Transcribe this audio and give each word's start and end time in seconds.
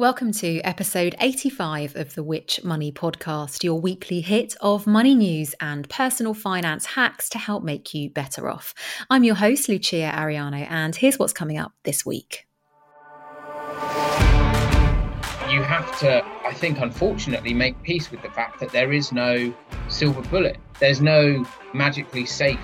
Welcome 0.00 0.32
to 0.32 0.60
episode 0.62 1.14
85 1.20 1.94
of 1.94 2.14
the 2.14 2.22
Which 2.22 2.64
Money 2.64 2.90
podcast, 2.90 3.62
your 3.62 3.78
weekly 3.78 4.22
hit 4.22 4.56
of 4.62 4.86
money 4.86 5.14
news 5.14 5.54
and 5.60 5.86
personal 5.90 6.32
finance 6.32 6.86
hacks 6.86 7.28
to 7.28 7.38
help 7.38 7.62
make 7.62 7.92
you 7.92 8.08
better 8.08 8.48
off. 8.48 8.72
I'm 9.10 9.24
your 9.24 9.34
host, 9.34 9.68
Lucia 9.68 10.10
Ariano, 10.10 10.66
and 10.70 10.96
here's 10.96 11.18
what's 11.18 11.34
coming 11.34 11.58
up 11.58 11.72
this 11.82 12.06
week. 12.06 12.46
You 15.50 15.62
have 15.64 15.98
to, 15.98 16.24
I 16.46 16.54
think, 16.54 16.78
unfortunately, 16.78 17.52
make 17.52 17.82
peace 17.82 18.10
with 18.10 18.22
the 18.22 18.30
fact 18.30 18.58
that 18.60 18.72
there 18.72 18.94
is 18.94 19.12
no 19.12 19.54
silver 19.88 20.22
bullet. 20.22 20.56
There's 20.78 21.02
no 21.02 21.44
magically 21.74 22.24
safe 22.24 22.58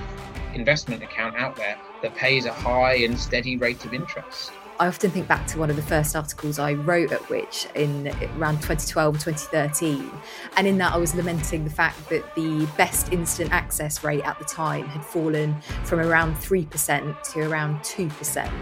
investment 0.55 1.03
account 1.03 1.37
out 1.37 1.57
there 1.57 1.77
that 2.01 2.15
pays 2.15 2.47
a 2.47 2.53
high 2.55 2.95
and 2.95 3.21
steady 3.21 3.59
rate 3.59 3.85
of 3.85 3.93
interest. 3.93 4.53
I 4.79 4.89
often 4.89 5.11
think 5.11 5.27
back 5.27 5.47
to 5.49 5.59
one 5.59 5.71
of 5.71 5.77
the 5.77 5.83
first 5.83 6.15
articles 6.15 6.59
I 6.59 6.75
wrote 6.75 7.11
at 7.11 7.27
Which 7.31 7.67
in 7.75 8.09
around 8.37 8.57
2012 8.57 9.15
2013. 9.19 10.11
And 10.57 10.67
in 10.67 10.77
that, 10.79 10.93
I 10.93 10.99
was 10.99 11.15
lamenting 11.15 11.65
the 11.65 11.71
fact 11.71 12.11
that 12.11 12.35
the 12.35 12.67
best 12.77 13.11
instant 13.11 13.53
access 13.53 14.05
rate 14.05 14.23
at 14.25 14.39
the 14.39 14.45
time 14.45 14.87
had 14.87 15.03
fallen 15.03 15.59
from 15.85 16.01
around 16.01 16.35
3% 16.37 17.33
to 17.33 17.41
around 17.41 17.81
2%. 17.81 18.53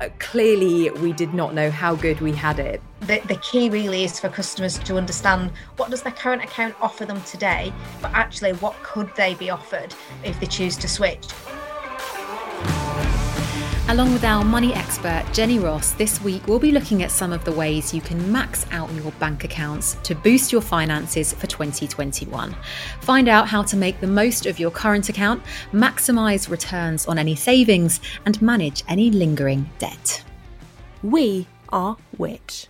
Uh, 0.00 0.08
clearly, 0.18 0.90
we 0.90 1.12
did 1.12 1.32
not 1.34 1.54
know 1.54 1.70
how 1.70 1.94
good 1.94 2.20
we 2.20 2.32
had 2.32 2.58
it. 2.58 2.82
The, 3.02 3.20
the 3.28 3.36
key 3.36 3.70
really 3.70 4.02
is 4.02 4.18
for 4.18 4.28
customers 4.28 4.78
to 4.80 4.96
understand 4.96 5.52
what 5.76 5.90
does 5.90 6.02
their 6.02 6.12
current 6.12 6.42
account 6.42 6.74
offer 6.80 7.04
them 7.04 7.22
today, 7.22 7.72
but 8.02 8.10
actually, 8.12 8.54
what 8.54 8.74
could 8.82 9.14
they 9.14 9.34
be 9.34 9.50
offered 9.50 9.94
if 10.24 10.38
they 10.40 10.46
choose 10.46 10.76
to 10.78 10.88
switch. 10.88 11.26
Along 13.88 14.14
with 14.14 14.24
our 14.24 14.42
money 14.42 14.72
expert, 14.72 15.26
Jenny 15.34 15.58
Ross, 15.58 15.92
this 15.92 16.18
week 16.22 16.46
we'll 16.46 16.58
be 16.58 16.72
looking 16.72 17.02
at 17.02 17.10
some 17.10 17.34
of 17.34 17.44
the 17.44 17.52
ways 17.52 17.92
you 17.92 18.00
can 18.00 18.32
max 18.32 18.64
out 18.70 18.90
your 18.94 19.12
bank 19.12 19.44
accounts 19.44 19.98
to 20.04 20.14
boost 20.14 20.50
your 20.50 20.62
finances 20.62 21.34
for 21.34 21.46
2021. 21.46 22.56
Find 23.02 23.28
out 23.28 23.46
how 23.46 23.62
to 23.64 23.76
make 23.76 24.00
the 24.00 24.06
most 24.06 24.46
of 24.46 24.58
your 24.58 24.70
current 24.70 25.10
account, 25.10 25.42
maximise 25.70 26.48
returns 26.48 27.06
on 27.06 27.18
any 27.18 27.34
savings, 27.34 28.00
and 28.24 28.40
manage 28.40 28.82
any 28.88 29.10
lingering 29.10 29.68
debt. 29.78 30.24
We 31.02 31.46
are 31.68 31.98
Which. 32.16 32.68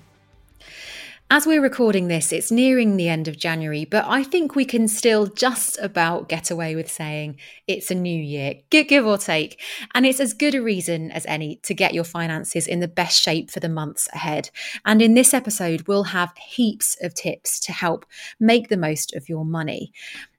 As 1.30 1.46
we're 1.46 1.62
recording 1.62 2.08
this, 2.08 2.32
it's 2.32 2.52
nearing 2.52 2.96
the 2.96 3.08
end 3.08 3.28
of 3.28 3.38
January, 3.38 3.86
but 3.86 4.04
I 4.06 4.22
think 4.22 4.54
we 4.54 4.66
can 4.66 4.86
still 4.86 5.26
just 5.26 5.78
about 5.78 6.28
get 6.28 6.50
away 6.50 6.76
with 6.76 6.90
saying 6.90 7.38
it's 7.66 7.90
a 7.90 7.94
new 7.94 8.16
year, 8.16 8.56
give 8.68 9.06
or 9.06 9.16
take. 9.16 9.58
And 9.94 10.04
it's 10.04 10.20
as 10.20 10.34
good 10.34 10.54
a 10.54 10.62
reason 10.62 11.10
as 11.10 11.24
any 11.24 11.56
to 11.62 11.72
get 11.72 11.94
your 11.94 12.04
finances 12.04 12.66
in 12.66 12.80
the 12.80 12.88
best 12.88 13.20
shape 13.20 13.50
for 13.50 13.58
the 13.58 13.70
months 13.70 14.06
ahead. 14.12 14.50
And 14.84 15.00
in 15.00 15.14
this 15.14 15.32
episode, 15.32 15.88
we'll 15.88 16.04
have 16.04 16.36
heaps 16.36 16.94
of 17.00 17.14
tips 17.14 17.58
to 17.60 17.72
help 17.72 18.04
make 18.38 18.68
the 18.68 18.76
most 18.76 19.14
of 19.16 19.28
your 19.28 19.46
money. 19.46 19.92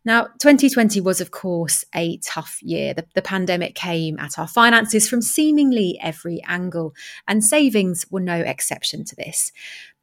Now, 0.06 0.26
2020 0.40 1.02
was, 1.02 1.20
of 1.20 1.32
course, 1.32 1.84
a 1.96 2.18
tough 2.18 2.60
year. 2.62 2.94
The, 2.94 3.08
the, 3.16 3.24
pandemic 3.24 3.74
came 3.74 4.20
at 4.20 4.38
our 4.38 4.48
finances 4.48 5.10
from 5.10 5.24
seemingly 5.24 5.98
every 6.00 6.44
angle, 6.48 6.94
and 7.28 7.44
savings 7.44 8.06
were 8.12 8.20
no 8.20 8.36
exception 8.36 9.04
to 9.06 9.16
this. 9.16 9.52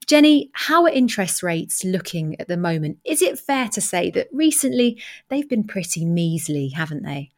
Jenny, 0.07 0.51
how 0.53 0.85
are 0.85 0.91
interest 0.91 1.43
rates 1.43 1.85
looking 1.85 2.41
at 2.41 2.49
the 2.49 2.57
moment? 2.57 2.99
Is 3.05 3.23
it 3.23 3.39
fair 3.39 3.69
to 3.69 3.81
say 3.81 4.11
that 4.11 4.29
recently 4.33 5.03
they've 5.29 5.49
been 5.49 5.65
pretty 5.65 6.05
measly, 6.05 6.69
haven't 6.69 7.03
they? 7.03 7.31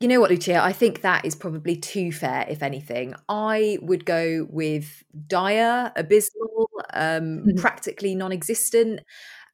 You 0.00 0.08
know 0.08 0.20
what, 0.20 0.30
Lucia? 0.30 0.62
I 0.62 0.72
think 0.72 1.00
that 1.00 1.24
is 1.24 1.34
probably 1.34 1.76
too 1.76 2.12
fair, 2.12 2.44
if 2.48 2.62
anything. 2.62 3.14
I 3.28 3.78
would 3.80 4.04
go 4.04 4.46
with 4.50 5.02
dire, 5.26 5.92
abysmal, 5.96 6.68
um, 6.92 7.38
mm-hmm. 7.38 7.58
practically 7.58 8.14
non 8.14 8.32
existent. 8.32 9.00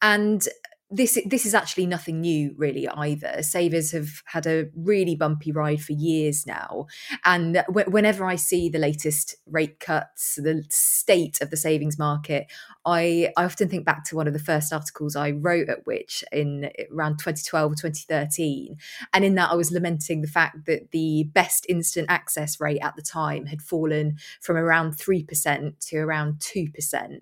And 0.03 0.47
this 0.91 1.19
this 1.25 1.47
is 1.47 1.55
actually 1.55 1.87
nothing 1.87 2.21
new 2.21 2.53
really 2.56 2.89
either 2.89 3.43
savers 3.43 3.93
have 3.93 4.23
had 4.27 4.47
a 4.47 4.67
really 4.75 5.15
bumpy 5.15 5.53
ride 5.53 5.81
for 5.81 5.93
years 5.93 6.47
now 6.47 6.87
and 7.25 7.62
w- 7.69 7.91
whenever 7.91 8.25
i 8.25 8.34
see 8.34 8.69
the 8.69 8.78
latest 8.78 9.37
rate 9.47 9.78
cuts 9.78 10.34
the 10.37 10.65
state 10.69 11.39
of 11.41 11.51
the 11.51 11.56
savings 11.56 11.99
market 11.99 12.47
I, 12.87 13.31
I 13.37 13.45
often 13.45 13.69
think 13.69 13.84
back 13.84 14.05
to 14.05 14.17
one 14.17 14.27
of 14.27 14.33
the 14.33 14.39
first 14.39 14.73
articles 14.73 15.15
I 15.15 15.33
wrote 15.33 15.69
at 15.69 15.87
which 15.87 16.25
in 16.33 16.71
around 16.91 17.19
2012 17.19 17.72
or 17.72 17.75
2013. 17.75 18.77
And 19.12 19.25
in 19.25 19.34
that, 19.34 19.51
I 19.51 19.55
was 19.55 19.71
lamenting 19.71 20.22
the 20.22 20.28
fact 20.28 20.65
that 20.67 20.91
the 20.91 21.25
best 21.34 21.67
instant 21.69 22.07
access 22.09 22.59
rate 22.59 22.81
at 22.81 22.97
the 22.97 23.03
time 23.03 23.47
had 23.47 23.61
fallen 23.61 24.17
from 24.41 24.57
around 24.57 24.97
3% 24.97 25.89
to 25.89 25.97
around 25.99 26.39
2%. 26.41 27.21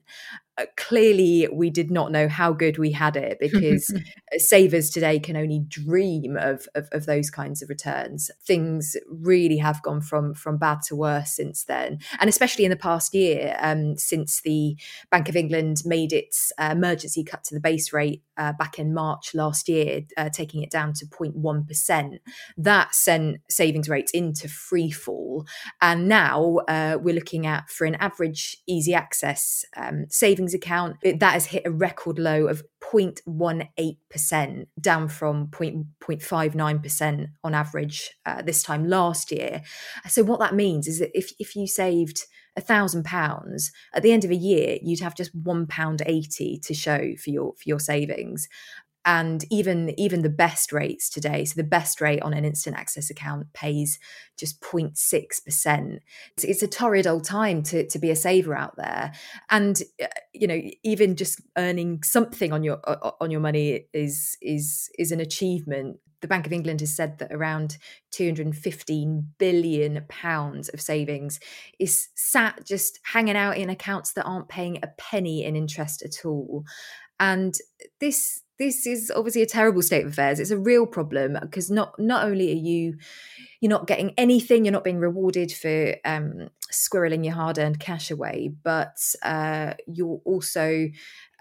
Uh, 0.58 0.64
clearly 0.76 1.48
we 1.52 1.70
did 1.70 1.90
not 1.90 2.10
know 2.10 2.28
how 2.28 2.52
good 2.52 2.78
we 2.78 2.92
had 2.92 3.16
it 3.16 3.38
because 3.40 3.92
savers 4.36 4.90
today 4.90 5.18
can 5.18 5.36
only 5.36 5.60
dream 5.68 6.36
of, 6.36 6.66
of, 6.74 6.88
of 6.92 7.06
those 7.06 7.30
kinds 7.30 7.62
of 7.62 7.68
returns. 7.68 8.30
Things 8.46 8.96
really 9.08 9.58
have 9.58 9.82
gone 9.82 10.00
from 10.00 10.34
from 10.34 10.58
bad 10.58 10.82
to 10.82 10.96
worse 10.96 11.32
since 11.36 11.64
then 11.64 11.98
and 12.20 12.28
especially 12.28 12.64
in 12.64 12.70
the 12.70 12.76
past 12.76 13.14
year 13.14 13.56
um, 13.60 13.96
since 13.96 14.40
the 14.42 14.76
bank 15.10 15.28
of 15.28 15.36
england 15.36 15.82
made 15.84 16.12
its 16.12 16.52
uh, 16.58 16.70
emergency 16.72 17.24
cut 17.24 17.44
to 17.44 17.54
the 17.54 17.60
base 17.60 17.92
rate 17.92 18.22
uh, 18.36 18.52
back 18.52 18.78
in 18.78 18.94
march 18.94 19.34
last 19.34 19.68
year 19.68 20.02
uh, 20.16 20.28
taking 20.28 20.62
it 20.62 20.70
down 20.70 20.92
to 20.92 21.06
0.1% 21.06 22.18
that 22.56 22.94
sent 22.94 23.38
savings 23.48 23.88
rates 23.88 24.12
into 24.12 24.48
free 24.48 24.90
fall 24.90 25.46
and 25.80 26.08
now 26.08 26.58
uh, 26.68 26.96
we're 27.00 27.14
looking 27.14 27.46
at 27.46 27.68
for 27.68 27.84
an 27.84 27.94
average 27.96 28.58
easy 28.66 28.94
access 28.94 29.64
um, 29.76 30.06
savings 30.08 30.47
savings 30.48 30.54
account, 30.54 30.96
it, 31.02 31.20
that 31.20 31.34
has 31.34 31.46
hit 31.46 31.62
a 31.66 31.70
record 31.70 32.18
low 32.18 32.46
of 32.46 32.62
0.18%, 32.80 34.66
down 34.80 35.08
from 35.08 35.48
0.59% 35.48 37.26
on 37.44 37.54
average 37.54 38.10
uh, 38.26 38.42
this 38.42 38.62
time 38.62 38.88
last 38.88 39.30
year. 39.30 39.62
So, 40.08 40.22
what 40.22 40.40
that 40.40 40.54
means 40.54 40.86
is 40.88 40.98
that 41.00 41.10
if, 41.14 41.32
if 41.38 41.56
you 41.56 41.66
saved 41.66 42.24
a 42.56 42.60
thousand 42.60 43.04
pounds 43.04 43.70
at 43.94 44.02
the 44.02 44.10
end 44.10 44.24
of 44.24 44.32
a 44.32 44.34
year 44.34 44.78
you'd 44.82 44.98
have 44.98 45.14
just 45.14 45.32
one 45.32 45.64
pound 45.64 46.02
eighty 46.06 46.58
to 46.58 46.74
show 46.74 47.14
for 47.22 47.30
your 47.30 47.52
for 47.52 47.62
your 47.66 47.78
savings 47.78 48.48
and 49.08 49.44
even 49.50 49.98
even 49.98 50.22
the 50.22 50.28
best 50.28 50.72
rates 50.72 51.08
today 51.08 51.44
so 51.44 51.54
the 51.56 51.64
best 51.64 52.00
rate 52.00 52.22
on 52.22 52.32
an 52.32 52.44
instant 52.44 52.76
access 52.76 53.10
account 53.10 53.52
pays 53.54 53.98
just 54.36 54.60
0.6% 54.60 55.98
it's, 56.36 56.44
it's 56.44 56.62
a 56.62 56.68
torrid 56.68 57.06
old 57.06 57.24
time 57.24 57.62
to, 57.64 57.86
to 57.86 57.98
be 57.98 58.10
a 58.10 58.16
saver 58.16 58.54
out 58.54 58.76
there. 58.76 59.12
And 59.50 59.80
uh, 60.02 60.06
you 60.32 60.46
know 60.46 60.60
even 60.82 61.16
just 61.16 61.40
earning 61.56 62.02
something 62.02 62.52
on 62.52 62.62
your 62.62 62.78
on 63.20 63.30
your 63.30 63.40
money 63.40 63.86
is 63.92 64.36
is 64.40 64.90
is 64.98 65.12
an 65.12 65.20
achievement. 65.20 65.98
The 66.20 66.28
Bank 66.28 66.46
of 66.46 66.52
England 66.52 66.80
has 66.80 66.94
said 66.94 67.18
that 67.18 67.32
around 67.32 67.78
215 68.10 69.28
billion 69.38 70.04
pounds 70.08 70.68
of 70.70 70.80
savings 70.80 71.38
is 71.78 72.08
sat 72.16 72.64
just 72.64 72.98
hanging 73.04 73.36
out 73.36 73.56
in 73.56 73.70
accounts 73.70 74.12
that 74.12 74.24
aren't 74.24 74.48
paying 74.48 74.78
a 74.82 74.88
penny 74.98 75.44
in 75.44 75.54
interest 75.54 76.02
at 76.02 76.24
all. 76.24 76.64
And 77.20 77.54
this 78.00 78.42
this 78.58 78.86
is 78.86 79.12
obviously 79.14 79.42
a 79.42 79.46
terrible 79.46 79.82
state 79.82 80.04
of 80.04 80.12
affairs. 80.12 80.40
It's 80.40 80.50
a 80.50 80.58
real 80.58 80.86
problem 80.86 81.36
because 81.40 81.70
not 81.70 81.98
not 81.98 82.24
only 82.24 82.50
are 82.50 82.56
you 82.56 82.96
you're 83.60 83.70
not 83.70 83.86
getting 83.86 84.14
anything, 84.16 84.64
you're 84.64 84.72
not 84.72 84.84
being 84.84 84.98
rewarded 84.98 85.50
for 85.50 85.96
um, 86.04 86.48
squirreling 86.72 87.24
your 87.24 87.34
hard 87.34 87.58
earned 87.58 87.80
cash 87.80 88.10
away, 88.10 88.52
but 88.62 88.96
uh, 89.22 89.74
you're 89.86 90.20
also 90.24 90.88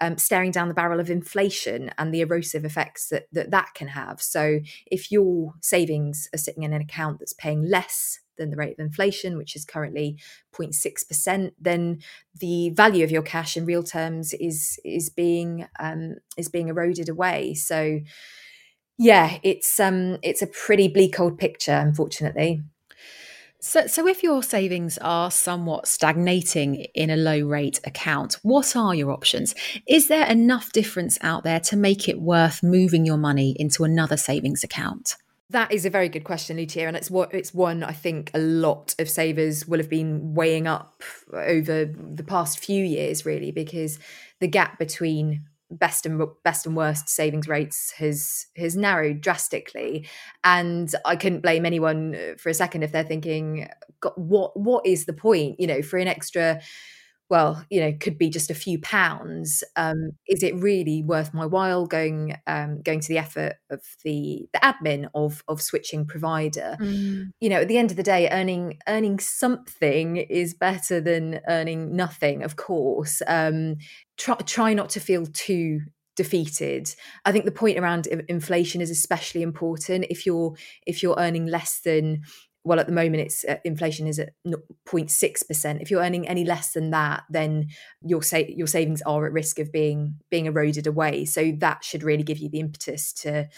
um, 0.00 0.18
staring 0.18 0.50
down 0.50 0.68
the 0.68 0.74
barrel 0.74 1.00
of 1.00 1.10
inflation 1.10 1.92
and 1.96 2.12
the 2.12 2.20
erosive 2.20 2.64
effects 2.64 3.08
that, 3.08 3.26
that 3.32 3.50
that 3.50 3.74
can 3.74 3.88
have. 3.88 4.20
So 4.20 4.60
if 4.86 5.12
your 5.12 5.54
savings 5.60 6.28
are 6.34 6.38
sitting 6.38 6.62
in 6.64 6.72
an 6.72 6.82
account 6.82 7.20
that's 7.20 7.32
paying 7.32 7.62
less 7.62 8.20
than 8.38 8.50
the 8.50 8.56
rate 8.56 8.72
of 8.72 8.84
inflation, 8.84 9.36
which 9.36 9.54
is 9.54 9.64
currently 9.64 10.18
0.6%, 10.54 11.52
then 11.60 12.00
the 12.38 12.70
value 12.70 13.04
of 13.04 13.10
your 13.10 13.22
cash 13.22 13.56
in 13.56 13.66
real 13.66 13.82
terms 13.82 14.32
is 14.34 14.78
is 14.84 15.10
being 15.10 15.66
um, 15.78 16.16
is 16.36 16.48
being 16.48 16.68
eroded 16.68 17.08
away. 17.08 17.54
So 17.54 18.00
yeah, 18.98 19.38
it's 19.42 19.78
um 19.78 20.18
it's 20.22 20.42
a 20.42 20.46
pretty 20.46 20.88
bleak 20.88 21.20
old 21.20 21.38
picture, 21.38 21.72
unfortunately. 21.72 22.62
So, 23.60 23.88
so 23.88 24.06
if 24.06 24.22
your 24.22 24.44
savings 24.44 24.98
are 24.98 25.32
somewhat 25.32 25.88
stagnating 25.88 26.76
in 26.94 27.10
a 27.10 27.16
low 27.16 27.40
rate 27.40 27.80
account, 27.84 28.38
what 28.42 28.76
are 28.76 28.94
your 28.94 29.10
options? 29.10 29.52
Is 29.84 30.06
there 30.06 30.26
enough 30.28 30.70
difference 30.70 31.18
out 31.22 31.42
there 31.42 31.58
to 31.60 31.76
make 31.76 32.08
it 32.08 32.20
worth 32.20 32.62
moving 32.62 33.04
your 33.04 33.16
money 33.16 33.56
into 33.58 33.82
another 33.82 34.16
savings 34.16 34.62
account? 34.62 35.16
That 35.50 35.72
is 35.72 35.86
a 35.86 35.90
very 35.90 36.10
good 36.10 36.24
question, 36.24 36.58
Lucia, 36.58 36.86
and 36.86 36.96
it's 36.96 37.10
what 37.10 37.32
it's 37.32 37.54
one 37.54 37.82
I 37.82 37.92
think 37.92 38.30
a 38.34 38.38
lot 38.38 38.94
of 38.98 39.08
savers 39.08 39.66
will 39.66 39.78
have 39.78 39.88
been 39.88 40.34
weighing 40.34 40.66
up 40.66 41.02
over 41.32 41.86
the 41.86 42.24
past 42.24 42.58
few 42.58 42.84
years, 42.84 43.24
really, 43.24 43.50
because 43.50 43.98
the 44.40 44.48
gap 44.48 44.78
between 44.78 45.46
best 45.70 46.04
and 46.06 46.22
best 46.44 46.66
and 46.66 46.76
worst 46.76 47.08
savings 47.08 47.48
rates 47.48 47.92
has 47.92 48.46
has 48.58 48.76
narrowed 48.76 49.22
drastically. 49.22 50.06
And 50.44 50.94
i 51.06 51.16
couldn't 51.16 51.40
blame 51.40 51.64
anyone 51.64 52.14
uh, 52.14 52.34
for 52.36 52.50
a 52.50 52.54
second 52.54 52.82
if 52.82 52.92
they're 52.92 53.02
thinking 53.02 53.68
what 54.16 54.54
what 54.58 54.86
is 54.86 55.06
the 55.06 55.14
point? 55.14 55.58
You 55.58 55.66
know 55.66 55.80
for 55.80 55.98
an 55.98 56.08
extra 56.08 56.60
well, 57.30 57.64
you 57.68 57.80
know, 57.80 57.92
could 58.00 58.16
be 58.16 58.30
just 58.30 58.50
a 58.50 58.54
few 58.54 58.80
pounds. 58.80 59.62
Um, 59.76 60.12
is 60.26 60.42
it 60.42 60.54
really 60.56 61.02
worth 61.02 61.34
my 61.34 61.44
while 61.44 61.86
going 61.86 62.36
um, 62.46 62.80
going 62.82 63.00
to 63.00 63.08
the 63.08 63.18
effort 63.18 63.54
of 63.70 63.82
the 64.04 64.48
the 64.52 64.60
admin 64.60 65.08
of 65.14 65.44
of 65.48 65.60
switching 65.60 66.06
provider? 66.06 66.76
Mm. 66.80 67.30
You 67.40 67.50
know, 67.50 67.60
at 67.60 67.68
the 67.68 67.78
end 67.78 67.90
of 67.90 67.96
the 67.96 68.02
day, 68.02 68.28
earning 68.30 68.78
earning 68.88 69.18
something 69.18 70.16
is 70.16 70.54
better 70.54 71.00
than 71.00 71.40
earning 71.48 71.94
nothing. 71.94 72.42
Of 72.42 72.56
course, 72.56 73.20
um, 73.26 73.76
try 74.16 74.36
try 74.36 74.74
not 74.74 74.90
to 74.90 75.00
feel 75.00 75.26
too 75.26 75.80
defeated 76.16 76.92
i 77.26 77.30
think 77.30 77.44
the 77.44 77.52
point 77.52 77.78
around 77.78 78.08
inflation 78.28 78.80
is 78.80 78.90
especially 78.90 79.40
important 79.40 80.04
if 80.10 80.26
you're 80.26 80.52
if 80.84 81.00
you're 81.00 81.14
earning 81.16 81.46
less 81.46 81.78
than 81.84 82.20
well 82.64 82.80
at 82.80 82.86
the 82.86 82.92
moment 82.92 83.22
it's 83.22 83.44
uh, 83.44 83.56
inflation 83.64 84.06
is 84.06 84.18
at 84.18 84.30
0.6% 84.46 85.82
if 85.82 85.90
you're 85.90 86.02
earning 86.02 86.26
any 86.28 86.44
less 86.44 86.72
than 86.72 86.90
that 86.90 87.22
then 87.30 87.68
your 88.02 88.22
sa- 88.22 88.38
your 88.48 88.66
savings 88.66 89.02
are 89.02 89.26
at 89.26 89.32
risk 89.32 89.58
of 89.58 89.72
being 89.72 90.16
being 90.30 90.46
eroded 90.46 90.86
away. 90.86 91.24
So 91.24 91.52
that 91.58 91.84
should 91.84 92.02
really 92.02 92.22
give 92.22 92.38
you 92.38 92.48
the 92.48 92.60
impetus 92.60 93.12
to 93.14 93.48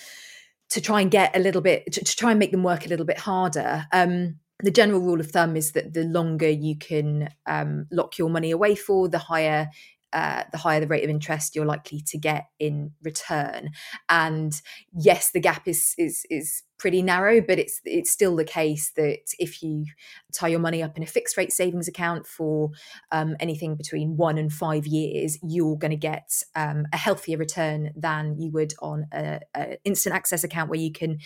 to 0.70 0.80
try 0.80 1.00
and 1.00 1.10
get 1.10 1.36
a 1.36 1.40
little 1.40 1.60
bit 1.60 1.92
to, 1.92 2.04
to 2.04 2.16
try 2.16 2.30
and 2.30 2.38
make 2.38 2.52
them 2.52 2.62
work 2.62 2.86
a 2.86 2.88
little 2.88 3.06
bit 3.06 3.18
harder. 3.18 3.86
Um, 3.92 4.36
the 4.62 4.70
general 4.70 5.00
rule 5.00 5.20
of 5.20 5.30
thumb 5.30 5.56
is 5.56 5.72
that 5.72 5.94
the 5.94 6.04
longer 6.04 6.48
you 6.48 6.76
can 6.76 7.30
um, 7.46 7.86
lock 7.90 8.18
your 8.18 8.28
money 8.28 8.50
away 8.50 8.74
for, 8.74 9.08
the 9.08 9.18
higher 9.18 9.68
uh, 10.12 10.42
the 10.50 10.58
higher 10.58 10.80
the 10.80 10.88
rate 10.88 11.04
of 11.04 11.10
interest 11.10 11.54
you're 11.54 11.64
likely 11.64 12.00
to 12.00 12.18
get 12.18 12.46
in 12.58 12.92
return. 13.02 13.70
And 14.08 14.60
yes, 14.92 15.30
the 15.30 15.40
gap 15.40 15.66
is 15.66 15.94
is 15.98 16.26
is 16.30 16.62
pretty 16.80 17.02
narrow, 17.02 17.40
but 17.40 17.58
it's 17.58 17.80
it's 17.84 18.10
still 18.10 18.34
the 18.34 18.44
case 18.44 18.90
that 18.96 19.20
if 19.38 19.62
you 19.62 19.84
tie 20.32 20.48
your 20.48 20.58
money 20.58 20.82
up 20.82 20.96
in 20.96 21.02
a 21.02 21.06
fixed 21.06 21.36
rate 21.36 21.52
savings 21.52 21.86
account 21.86 22.26
for 22.26 22.70
um, 23.12 23.36
anything 23.38 23.76
between 23.76 24.16
one 24.16 24.38
and 24.38 24.52
five 24.52 24.86
years, 24.86 25.38
you're 25.42 25.76
going 25.76 25.90
to 25.90 25.96
get 25.96 26.42
um, 26.56 26.86
a 26.92 26.96
healthier 26.96 27.36
return 27.36 27.92
than 27.94 28.40
you 28.40 28.50
would 28.50 28.72
on 28.80 29.06
an 29.12 29.40
instant 29.84 30.16
access 30.16 30.42
account 30.42 30.70
where 30.70 30.80
you 30.80 30.90
can 30.90 31.18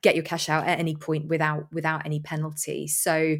get 0.00 0.14
your 0.14 0.24
cash 0.24 0.48
out 0.48 0.66
at 0.66 0.78
any 0.78 0.94
point 0.94 1.26
without 1.26 1.72
without 1.72 2.04
any 2.04 2.20
penalty. 2.20 2.86
So 2.86 3.36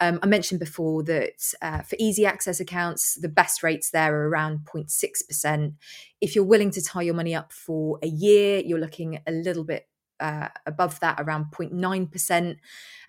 um, 0.00 0.18
I 0.22 0.26
mentioned 0.26 0.58
before 0.58 1.04
that 1.04 1.54
uh, 1.60 1.82
for 1.82 1.96
easy 1.98 2.24
access 2.24 2.60
accounts, 2.60 3.14
the 3.20 3.28
best 3.28 3.62
rates 3.62 3.90
there 3.90 4.14
are 4.14 4.28
around 4.28 4.60
0.6%. 4.64 5.74
If 6.20 6.34
you're 6.34 6.44
willing 6.44 6.70
to 6.72 6.82
tie 6.82 7.02
your 7.02 7.14
money 7.14 7.34
up 7.34 7.52
for 7.52 7.98
a 8.02 8.08
year, 8.08 8.62
you're 8.64 8.80
looking 8.80 9.20
a 9.26 9.32
little 9.32 9.64
bit 9.64 9.86
uh, 10.20 10.48
above 10.66 11.00
that, 11.00 11.20
around 11.20 11.46
0.9%. 11.52 12.56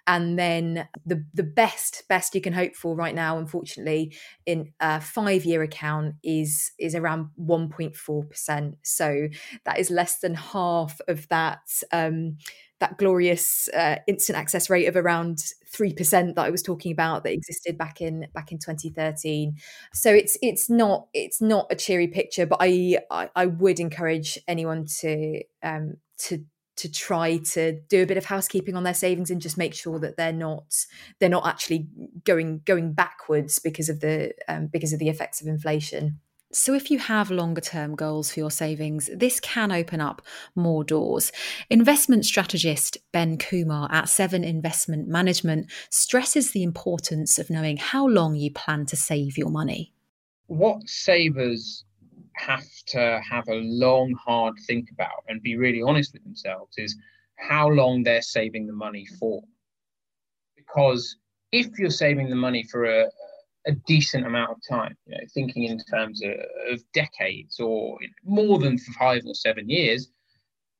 And 0.07 0.37
then 0.37 0.87
the 1.05 1.23
the 1.33 1.43
best 1.43 2.03
best 2.09 2.33
you 2.33 2.41
can 2.41 2.53
hope 2.53 2.75
for 2.75 2.95
right 2.95 3.13
now, 3.13 3.37
unfortunately, 3.37 4.15
in 4.47 4.73
a 4.79 4.99
five 4.99 5.45
year 5.45 5.61
account 5.61 6.15
is 6.23 6.71
is 6.79 6.95
around 6.95 7.29
one 7.35 7.69
point 7.69 7.95
four 7.95 8.23
percent. 8.23 8.77
So 8.81 9.27
that 9.63 9.77
is 9.77 9.91
less 9.91 10.17
than 10.17 10.33
half 10.33 10.99
of 11.07 11.27
that 11.29 11.69
um, 11.91 12.37
that 12.81 12.97
glorious 12.97 13.69
uh, 13.69 13.97
instant 14.07 14.37
access 14.37 14.69
rate 14.69 14.87
of 14.87 14.95
around 14.95 15.37
3% 15.73 16.35
that 16.35 16.41
I 16.41 16.49
was 16.49 16.63
talking 16.63 16.91
about 16.91 17.23
that 17.23 17.31
existed 17.31 17.77
back 17.77 18.01
in 18.01 18.25
back 18.33 18.51
in 18.51 18.57
2013 18.57 19.55
so 19.93 20.11
it's 20.11 20.37
it's 20.41 20.69
not 20.69 21.05
it's 21.13 21.41
not 21.41 21.67
a 21.69 21.75
cheery 21.75 22.07
picture 22.07 22.45
but 22.45 22.57
I 22.59 22.97
I, 23.09 23.29
I 23.35 23.45
would 23.45 23.79
encourage 23.79 24.39
anyone 24.47 24.87
to 24.99 25.43
um, 25.63 25.93
to 26.17 26.43
to 26.77 26.91
try 26.91 27.37
to 27.37 27.79
do 27.89 28.03
a 28.03 28.05
bit 28.05 28.17
of 28.17 28.25
housekeeping 28.25 28.75
on 28.75 28.83
their 28.83 28.93
savings 28.93 29.29
and 29.29 29.41
just 29.41 29.57
make 29.57 29.73
sure 29.73 29.99
that 29.99 30.17
they're 30.17 30.31
not 30.31 30.85
they're 31.19 31.29
not 31.29 31.45
actually 31.45 31.87
going 32.23 32.61
going 32.65 32.93
backwards 32.93 33.59
because 33.59 33.89
of 33.89 33.99
the 33.99 34.33
um, 34.47 34.67
because 34.67 34.93
of 34.93 34.99
the 34.99 35.09
effects 35.09 35.41
of 35.41 35.47
inflation 35.47 36.19
so, 36.53 36.73
if 36.73 36.91
you 36.91 36.99
have 36.99 37.31
longer 37.31 37.61
term 37.61 37.95
goals 37.95 38.33
for 38.33 38.41
your 38.41 38.51
savings, 38.51 39.09
this 39.15 39.39
can 39.39 39.71
open 39.71 40.01
up 40.01 40.21
more 40.53 40.83
doors. 40.83 41.31
Investment 41.69 42.25
strategist 42.25 42.97
Ben 43.13 43.37
Kumar 43.37 43.89
at 43.89 44.09
Seven 44.09 44.43
Investment 44.43 45.07
Management 45.07 45.71
stresses 45.89 46.51
the 46.51 46.63
importance 46.63 47.39
of 47.39 47.49
knowing 47.49 47.77
how 47.77 48.05
long 48.05 48.35
you 48.35 48.51
plan 48.51 48.85
to 48.87 48.97
save 48.97 49.37
your 49.37 49.49
money. 49.49 49.93
What 50.47 50.89
savers 50.89 51.85
have 52.33 52.65
to 52.87 53.21
have 53.29 53.47
a 53.47 53.55
long, 53.55 54.13
hard 54.13 54.55
think 54.67 54.89
about 54.91 55.23
and 55.27 55.41
be 55.41 55.57
really 55.57 55.81
honest 55.81 56.13
with 56.13 56.23
themselves 56.23 56.77
is 56.77 56.95
how 57.37 57.67
long 57.67 58.03
they're 58.03 58.21
saving 58.21 58.67
the 58.67 58.73
money 58.73 59.05
for. 59.19 59.41
Because 60.55 61.17
if 61.51 61.67
you're 61.77 61.89
saving 61.89 62.29
the 62.29 62.35
money 62.35 62.63
for 62.63 62.85
a, 62.85 63.09
a 63.67 63.71
decent 63.87 64.25
amount 64.25 64.51
of 64.51 64.57
time, 64.69 64.95
you 65.05 65.15
know, 65.15 65.23
thinking 65.33 65.63
in 65.63 65.79
terms 65.79 66.21
of, 66.23 66.31
of 66.71 66.81
decades 66.93 67.59
or 67.59 67.97
more 68.23 68.59
than 68.59 68.77
five 68.77 69.23
or 69.25 69.35
seven 69.35 69.69
years, 69.69 70.09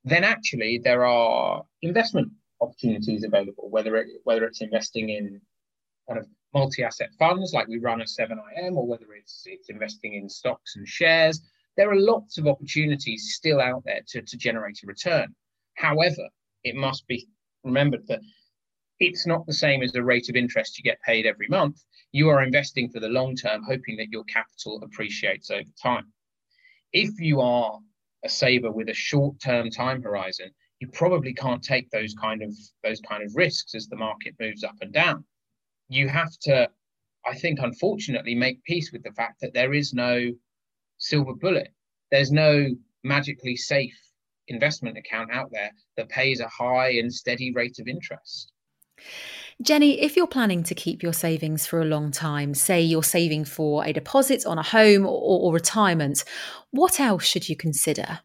then 0.04 0.24
actually 0.24 0.80
there 0.82 1.04
are 1.04 1.62
investment 1.82 2.30
opportunities 2.60 3.24
available, 3.24 3.68
whether 3.70 3.96
it, 3.96 4.08
whether 4.24 4.44
it's 4.44 4.62
investing 4.62 5.10
in 5.10 5.40
kind 6.08 6.20
of 6.20 6.26
multi-asset 6.54 7.10
funds 7.18 7.52
like 7.52 7.68
we 7.68 7.78
run 7.78 8.00
at 8.00 8.08
7IM, 8.08 8.76
or 8.76 8.86
whether 8.86 9.12
it's 9.14 9.42
it's 9.46 9.70
investing 9.70 10.14
in 10.14 10.28
stocks 10.28 10.76
and 10.76 10.86
shares. 10.86 11.40
There 11.76 11.90
are 11.90 11.98
lots 11.98 12.36
of 12.38 12.46
opportunities 12.46 13.34
still 13.34 13.60
out 13.60 13.82
there 13.84 14.00
to, 14.08 14.22
to 14.22 14.36
generate 14.36 14.80
a 14.82 14.86
return. 14.86 15.34
However, 15.74 16.28
it 16.64 16.74
must 16.74 17.06
be 17.06 17.26
remembered 17.64 18.06
that 18.08 18.20
it's 19.00 19.26
not 19.26 19.46
the 19.46 19.54
same 19.54 19.82
as 19.82 19.92
the 19.92 20.04
rate 20.04 20.28
of 20.28 20.36
interest 20.36 20.78
you 20.78 20.84
get 20.84 21.00
paid 21.00 21.26
every 21.26 21.48
month 21.48 21.82
you 22.12 22.28
are 22.28 22.42
investing 22.42 22.90
for 22.90 23.00
the 23.00 23.08
long 23.08 23.34
term, 23.34 23.64
hoping 23.64 23.96
that 23.96 24.10
your 24.10 24.24
capital 24.24 24.80
appreciates 24.84 25.50
over 25.50 25.68
time. 25.82 26.12
If 26.92 27.18
you 27.18 27.40
are 27.40 27.78
a 28.24 28.28
saver 28.28 28.70
with 28.70 28.90
a 28.90 28.94
short 28.94 29.40
term 29.40 29.70
time 29.70 30.02
horizon, 30.02 30.50
you 30.78 30.88
probably 30.88 31.32
can't 31.32 31.62
take 31.62 31.90
those 31.90 32.14
kind 32.14 32.42
of 32.42 32.54
those 32.84 33.00
kind 33.00 33.22
of 33.22 33.34
risks 33.34 33.74
as 33.74 33.88
the 33.88 33.96
market 33.96 34.34
moves 34.38 34.62
up 34.62 34.76
and 34.82 34.92
down. 34.92 35.24
You 35.92 36.08
have 36.08 36.32
to, 36.44 36.70
I 37.26 37.34
think, 37.34 37.58
unfortunately, 37.60 38.34
make 38.34 38.64
peace 38.64 38.92
with 38.92 39.02
the 39.02 39.12
fact 39.12 39.42
that 39.42 39.52
there 39.52 39.74
is 39.74 39.92
no 39.92 40.32
silver 40.96 41.34
bullet. 41.34 41.68
There's 42.10 42.32
no 42.32 42.68
magically 43.04 43.56
safe 43.56 43.98
investment 44.48 44.96
account 44.96 45.30
out 45.30 45.50
there 45.52 45.70
that 45.98 46.08
pays 46.08 46.40
a 46.40 46.48
high 46.48 46.92
and 46.92 47.12
steady 47.12 47.52
rate 47.52 47.78
of 47.78 47.88
interest. 47.88 48.52
Jenny, 49.60 50.00
if 50.00 50.16
you're 50.16 50.26
planning 50.26 50.62
to 50.62 50.74
keep 50.74 51.02
your 51.02 51.12
savings 51.12 51.66
for 51.66 51.82
a 51.82 51.84
long 51.84 52.10
time, 52.10 52.54
say 52.54 52.80
you're 52.80 53.02
saving 53.02 53.44
for 53.44 53.84
a 53.84 53.92
deposit 53.92 54.46
on 54.46 54.58
a 54.58 54.62
home 54.62 55.04
or, 55.04 55.40
or 55.40 55.52
retirement, 55.52 56.24
what 56.70 56.98
else 56.98 57.24
should 57.24 57.50
you 57.50 57.56
consider? 57.56 58.20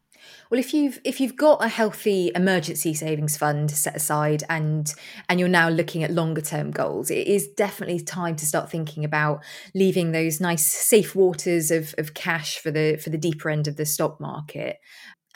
Well, 0.49 0.59
if 0.59 0.73
you've 0.73 0.99
if 1.03 1.19
you've 1.19 1.35
got 1.35 1.63
a 1.63 1.67
healthy 1.67 2.31
emergency 2.33 2.93
savings 2.93 3.35
fund 3.35 3.69
set 3.69 3.95
aside 3.95 4.43
and 4.49 4.93
and 5.27 5.39
you're 5.39 5.49
now 5.49 5.67
looking 5.69 6.03
at 6.03 6.11
longer 6.11 6.41
term 6.41 6.71
goals, 6.71 7.11
it 7.11 7.27
is 7.27 7.47
definitely 7.49 7.99
time 7.99 8.35
to 8.37 8.45
start 8.45 8.71
thinking 8.71 9.03
about 9.03 9.43
leaving 9.75 10.11
those 10.11 10.39
nice 10.39 10.65
safe 10.65 11.15
waters 11.15 11.69
of, 11.69 11.93
of 11.97 12.13
cash 12.13 12.59
for 12.59 12.71
the 12.71 12.97
for 12.97 13.09
the 13.09 13.17
deeper 13.17 13.49
end 13.49 13.67
of 13.67 13.75
the 13.75 13.85
stock 13.85 14.21
market 14.21 14.77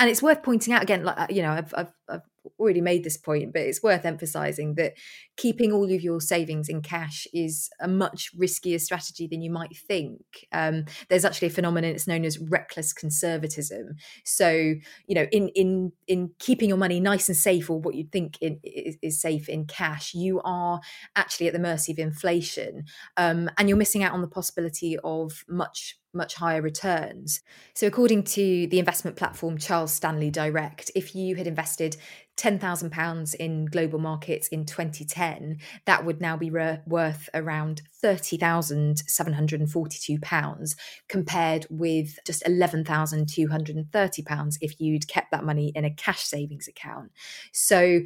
and 0.02 0.10
it's 0.10 0.24
worth 0.24 0.42
pointing 0.42 0.74
out 0.74 0.82
again 0.82 1.04
like 1.04 1.18
uh, 1.18 1.28
you 1.30 1.42
know 1.42 1.52
I've, 1.52 1.74
I've, 1.78 1.94
I've, 2.10 2.22
already 2.60 2.82
made 2.82 3.04
this 3.04 3.18
point, 3.18 3.54
but 3.54 3.62
it's 3.62 3.84
worth 3.84 4.04
emphasizing 4.04 4.74
that 4.74 4.94
keeping 5.38 5.72
all 5.72 5.92
of 5.92 6.02
your 6.02 6.20
savings 6.20 6.70
in 6.70 6.82
cash 6.82 7.28
is 7.34 7.70
a 7.80 7.88
much 7.88 8.32
riskier 8.36 8.82
strategy 8.82 9.28
than 9.28 9.44
you 9.44 9.52
might 9.52 9.78
think. 9.78 10.22
Um, 10.52 10.86
there's 11.08 11.24
actually 11.24 11.50
a 11.50 11.52
phenomenon 11.52 11.92
it's 11.92 12.08
known 12.08 12.26
as 12.26 12.40
reckless 12.40 12.94
conservatism. 12.94 13.96
So, 14.26 14.50
you 14.50 15.16
know, 15.16 15.28
in 15.32 15.50
in 15.50 15.92
in 16.08 16.32
keeping 16.40 16.68
your 16.68 16.80
money 16.80 17.00
nice 17.00 17.30
and 17.30 17.38
safe, 17.38 17.70
or 17.70 17.80
what 17.80 17.94
you'd 17.94 18.12
think 18.12 18.40
in, 18.42 18.60
is, 18.64 18.98
is, 19.04 19.22
safe 19.22 19.48
in 19.48 19.66
cash, 19.66 20.16
you 20.16 20.42
are 20.44 20.82
actually 21.16 21.46
at 21.46 21.54
the 21.54 21.60
mercy 21.60 21.92
of 21.92 22.00
inflation, 22.00 22.86
um, 23.18 23.52
and 23.60 23.70
you're 23.70 23.78
missing 23.78 24.02
out 24.02 24.14
on 24.14 24.22
the 24.22 24.28
possibility 24.28 24.98
of 25.04 25.44
much 25.48 26.01
much 26.14 26.36
higher 26.36 26.62
returns. 26.62 27.42
So, 27.74 27.88
according 27.88 28.24
to 28.24 28.68
the 28.68 28.80
investment 28.80 29.18
platform 29.18 29.58
Charles 29.58 29.94
Stanley 29.94 30.30
Direct, 30.30 30.92
if 30.96 31.16
you 31.16 31.36
had 31.36 31.48
invested 31.48 31.98
£10,000 32.42 33.36
in 33.36 33.66
global 33.66 34.00
markets 34.00 34.48
in 34.48 34.66
2010, 34.66 35.60
that 35.86 36.06
would 36.06 36.20
now 36.20 36.36
be 36.36 36.50
re- 36.50 36.80
worth 36.88 37.30
around 37.36 37.84
£30,742 38.04 40.76
compared 41.08 41.68
with 41.70 42.18
just 42.26 42.44
£11,230 42.44 44.58
if 44.60 44.82
you'd 44.82 45.08
kept 45.08 45.30
that 45.30 45.44
money 45.44 45.72
in 45.76 45.86
a 45.86 45.92
cash 45.92 46.24
savings 46.24 46.68
account. 46.68 47.12
So, 47.52 48.00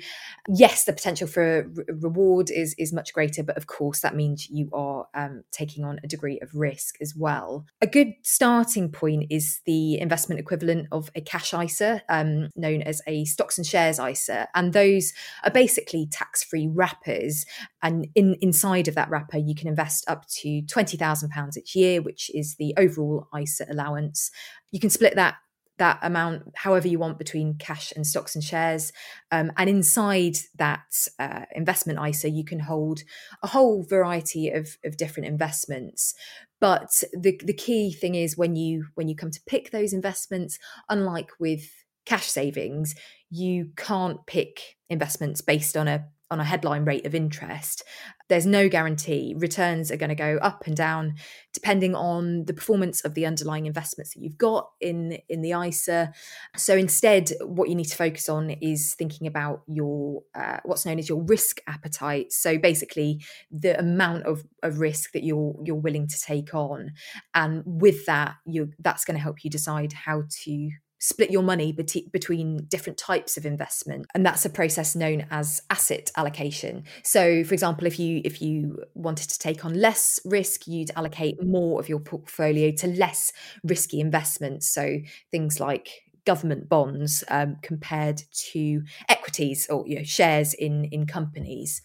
yes, 0.50 0.84
the 0.84 0.92
potential 0.92 1.30
for 1.30 1.70
re- 1.74 1.86
reward 2.02 2.52
is, 2.52 2.76
is 2.78 2.92
much 2.92 3.14
greater, 3.14 3.42
but 3.42 3.56
of 3.56 3.68
course, 3.68 4.02
that 4.02 4.18
means 4.18 4.50
you 4.50 4.70
are 4.74 5.08
um, 5.14 5.46
taking 5.52 5.86
on 5.86 6.02
a 6.04 6.08
degree 6.08 6.42
of 6.42 6.54
risk 6.54 6.98
as 7.00 7.16
well. 7.16 7.66
A 7.82 7.88
good 7.88 8.16
starting 8.24 8.92
point 8.92 9.28
is 9.30 9.62
the 9.66 9.98
investment 10.02 10.42
equivalent 10.42 10.90
of 10.92 11.10
a 11.16 11.22
cash 11.22 11.54
ISA, 11.54 12.04
um, 12.10 12.50
known 12.58 12.82
as 12.82 13.02
a 13.08 13.24
stocks 13.24 13.58
and 13.58 13.66
shares 13.66 13.98
ISA 13.98 14.25
And 14.30 14.74
those 14.74 15.14
are 15.44 15.52
basically 15.52 16.08
tax-free 16.12 16.70
wrappers. 16.74 17.46
And 17.82 18.08
in 18.16 18.36
inside 18.42 18.88
of 18.88 18.96
that 18.96 19.10
wrapper, 19.10 19.38
you 19.38 19.56
can 19.56 19.68
invest 19.68 20.06
up 20.08 20.28
to 20.40 20.62
twenty 20.64 20.98
thousand 20.98 21.30
pounds 21.30 21.58
each 21.58 21.76
year, 21.76 22.02
which 22.02 22.30
is 22.34 22.56
the 22.56 22.74
overall 22.78 23.28
ISA 23.38 23.66
allowance. 23.70 24.32
You 24.72 24.80
can 24.80 24.90
split 24.90 25.16
that 25.16 25.36
that 25.78 26.00
amount 26.02 26.44
however 26.56 26.88
you 26.88 26.98
want 26.98 27.18
between 27.18 27.58
cash 27.58 27.92
and 27.96 28.08
stocks 28.08 28.34
and 28.36 28.44
shares. 28.44 28.94
Um, 29.32 29.52
and 29.58 29.70
inside 29.70 30.38
that 30.58 30.86
uh, 31.20 31.42
investment 31.54 32.00
ISA, 32.00 32.30
you 32.30 32.46
can 32.46 32.60
hold 32.60 33.04
a 33.44 33.48
whole 33.48 33.84
variety 33.84 34.50
of, 34.50 34.78
of 34.86 34.98
different 34.98 35.28
investments. 35.28 36.14
But 36.62 37.04
the, 37.14 37.40
the 37.44 37.54
key 37.54 37.92
thing 37.92 38.16
is 38.16 38.38
when 38.38 38.56
you 38.56 38.88
when 38.96 39.08
you 39.08 39.16
come 39.16 39.32
to 39.32 39.42
pick 39.46 39.72
those 39.72 39.92
investments, 39.94 40.58
unlike 40.90 41.30
with 41.40 41.70
cash 42.06 42.28
savings, 42.28 42.96
you 43.30 43.72
can't 43.76 44.26
pick 44.26 44.78
investments 44.90 45.42
based 45.42 45.76
on 45.76 45.88
a 45.88 46.06
on 46.32 46.40
a 46.40 46.44
headline 46.44 46.86
rate 46.86 47.06
of 47.06 47.14
interest. 47.14 47.84
There's 48.30 48.48
no 48.48 48.68
guarantee. 48.68 49.36
Returns 49.38 49.92
are 49.92 49.98
going 49.98 50.10
to 50.10 50.16
go 50.16 50.40
up 50.42 50.66
and 50.66 50.76
down 50.76 51.16
depending 51.54 51.94
on 51.94 52.46
the 52.46 52.54
performance 52.54 53.06
of 53.06 53.14
the 53.14 53.26
underlying 53.26 53.68
investments 53.68 54.14
that 54.14 54.22
you've 54.22 54.38
got 54.38 54.70
in 54.82 55.20
in 55.30 55.42
the 55.42 55.52
ISA 55.52 56.12
so 56.58 56.76
instead 56.76 57.32
what 57.42 57.70
you 57.70 57.76
need 57.76 57.86
to 57.86 57.96
focus 57.96 58.28
on 58.28 58.50
is 58.50 58.96
thinking 58.96 59.28
about 59.28 59.62
your 59.68 60.24
uh, 60.34 60.58
what's 60.64 60.86
known 60.86 61.00
as 61.00 61.08
your 61.08 61.22
risk 61.24 61.60
appetite. 61.68 62.34
So 62.34 62.58
basically 62.58 63.24
the 63.52 63.80
amount 63.80 64.24
of, 64.24 64.44
of 64.64 64.80
risk 64.80 65.12
that 65.12 65.24
you're 65.24 65.56
you're 65.64 65.76
willing 65.76 66.08
to 66.08 66.20
take 66.20 66.56
on. 66.56 66.94
And 67.36 67.62
with 67.66 68.06
that 68.08 68.36
you 68.46 68.72
that's 68.80 69.06
going 69.06 69.16
to 69.16 69.24
help 69.24 69.44
you 69.44 69.52
decide 69.52 69.94
how 69.94 70.24
to 70.44 70.72
split 71.00 71.30
your 71.30 71.44
money 71.44 71.72
be- 71.72 72.10
between 72.12 72.66
different 72.66 72.98
types 72.98 73.38
of 73.38 73.46
investment 73.46 74.06
and 74.14 74.26
that's 74.26 74.46
a 74.46 74.50
process 74.50 74.96
known 74.96 75.26
as 75.30 75.62
asset 75.70 76.12
allocation. 76.16 76.84
So 77.04 77.44
for 77.44 77.54
example 77.54 77.88
if 77.88 78.00
you 78.00 78.22
if 78.24 78.42
you 78.42 78.84
wanted 78.94 79.30
to 79.30 79.40
take 79.40 79.66
on 79.66 79.74
less 79.74 80.20
risk 80.26 80.68
you'd 80.68 80.92
allocate 80.96 81.44
more 81.44 81.80
of 81.80 81.90
your 81.90 82.00
portfolio 82.00 82.72
to 82.78 82.88
less 82.88 83.32
risky 83.64 84.00
investments. 84.00 84.68
So 84.68 85.00
things 85.32 85.60
like 85.60 86.06
government 86.26 86.68
bonds 86.68 87.24
um, 87.30 87.58
compared 87.62 88.24
to 88.52 88.84
equities 89.08 89.68
or 89.70 89.88
you 89.88 89.98
know, 89.98 90.04
shares 90.04 90.54
in 90.54 90.86
in 90.86 91.06
companies 91.06 91.82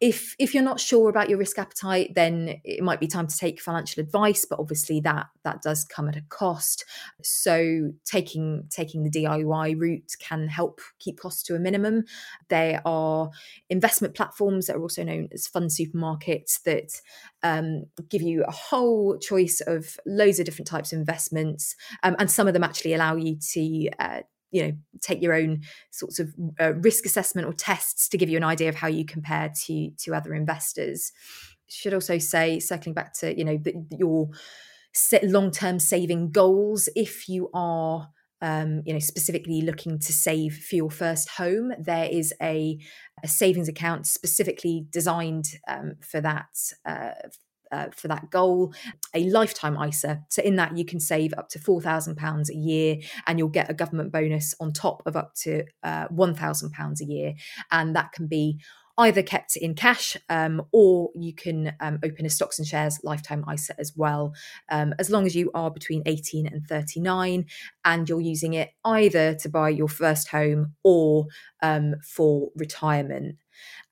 if 0.00 0.36
if 0.38 0.52
you're 0.52 0.62
not 0.62 0.80
sure 0.80 1.08
about 1.08 1.28
your 1.28 1.38
risk 1.38 1.58
appetite 1.58 2.14
then 2.14 2.60
it 2.64 2.82
might 2.82 3.00
be 3.00 3.06
time 3.06 3.26
to 3.26 3.36
take 3.36 3.60
financial 3.60 4.02
advice 4.02 4.44
but 4.44 4.58
obviously 4.58 5.00
that 5.00 5.26
that 5.46 5.62
does 5.62 5.84
come 5.84 6.08
at 6.08 6.16
a 6.16 6.22
cost. 6.28 6.84
So 7.22 7.92
taking 8.04 8.64
taking 8.68 9.04
the 9.04 9.10
diy 9.10 9.78
route 9.78 10.12
can 10.18 10.48
help 10.48 10.80
keep 10.98 11.20
costs 11.20 11.44
to 11.44 11.54
a 11.54 11.58
minimum. 11.60 12.04
There 12.48 12.82
are 12.84 13.30
investment 13.70 14.14
platforms 14.14 14.66
that 14.66 14.76
are 14.76 14.82
also 14.82 15.04
known 15.04 15.28
as 15.32 15.46
fund 15.46 15.70
supermarkets 15.70 16.62
that 16.64 17.00
um, 17.44 17.84
give 18.10 18.22
you 18.22 18.42
a 18.42 18.50
whole 18.50 19.18
choice 19.18 19.60
of 19.60 19.96
loads 20.04 20.40
of 20.40 20.46
different 20.46 20.68
types 20.68 20.92
of 20.92 20.98
investments 20.98 21.76
um, 22.02 22.16
and 22.18 22.30
some 22.30 22.48
of 22.48 22.52
them 22.52 22.64
actually 22.64 22.94
allow 22.94 23.14
you 23.14 23.36
to 23.52 23.88
uh, 24.00 24.20
you 24.56 24.62
know 24.66 24.72
take 25.00 25.22
your 25.22 25.34
own 25.34 25.60
sorts 25.90 26.18
of 26.18 26.32
uh, 26.60 26.72
risk 26.74 27.04
assessment 27.04 27.46
or 27.46 27.52
tests 27.52 28.08
to 28.08 28.18
give 28.18 28.28
you 28.28 28.36
an 28.36 28.44
idea 28.44 28.68
of 28.68 28.74
how 28.74 28.88
you 28.88 29.04
compare 29.04 29.52
to 29.64 29.90
to 29.98 30.14
other 30.14 30.34
investors. 30.34 31.12
Should 31.68 31.94
also 31.94 32.18
say 32.18 32.60
circling 32.60 32.94
back 32.94 33.12
to 33.14 33.36
you 33.36 33.44
know 33.44 33.58
your 33.90 34.30
long-term 35.22 35.78
saving 35.78 36.30
goals 36.30 36.88
if 36.96 37.28
you 37.28 37.50
are 37.52 38.08
um, 38.40 38.82
you 38.84 38.92
know 38.92 38.98
specifically 38.98 39.60
looking 39.62 39.98
to 39.98 40.12
save 40.12 40.56
for 40.56 40.76
your 40.76 40.90
first 40.90 41.28
home 41.30 41.72
there 41.78 42.08
is 42.10 42.32
a, 42.42 42.78
a 43.22 43.28
savings 43.28 43.68
account 43.68 44.06
specifically 44.06 44.86
designed 44.90 45.46
um, 45.68 45.94
for 46.00 46.20
that 46.20 46.48
uh, 46.84 47.28
uh, 47.72 47.86
for 47.94 48.08
that 48.08 48.30
goal, 48.30 48.72
a 49.14 49.28
lifetime 49.30 49.76
ISA. 49.80 50.22
So, 50.28 50.42
in 50.42 50.56
that, 50.56 50.76
you 50.76 50.84
can 50.84 51.00
save 51.00 51.32
up 51.36 51.48
to 51.50 51.58
£4,000 51.58 52.48
a 52.48 52.54
year 52.54 52.96
and 53.26 53.38
you'll 53.38 53.48
get 53.48 53.70
a 53.70 53.74
government 53.74 54.12
bonus 54.12 54.54
on 54.60 54.72
top 54.72 55.02
of 55.06 55.16
up 55.16 55.34
to 55.42 55.64
uh, 55.82 56.08
£1,000 56.08 57.00
a 57.00 57.04
year. 57.04 57.34
And 57.70 57.94
that 57.96 58.12
can 58.12 58.26
be 58.26 58.58
either 58.98 59.22
kept 59.22 59.56
in 59.56 59.74
cash 59.74 60.16
um, 60.30 60.62
or 60.72 61.10
you 61.14 61.34
can 61.34 61.74
um, 61.80 61.98
open 62.02 62.24
a 62.24 62.30
stocks 62.30 62.58
and 62.58 62.66
shares 62.66 62.98
lifetime 63.02 63.44
ISA 63.52 63.78
as 63.78 63.92
well, 63.94 64.32
um, 64.70 64.94
as 64.98 65.10
long 65.10 65.26
as 65.26 65.34
you 65.34 65.50
are 65.54 65.70
between 65.70 66.02
18 66.06 66.46
and 66.46 66.66
39 66.66 67.44
and 67.84 68.08
you're 68.08 68.20
using 68.20 68.54
it 68.54 68.70
either 68.84 69.34
to 69.34 69.48
buy 69.48 69.68
your 69.68 69.88
first 69.88 70.28
home 70.28 70.74
or 70.82 71.26
um, 71.62 71.94
for 72.02 72.48
retirement 72.56 73.36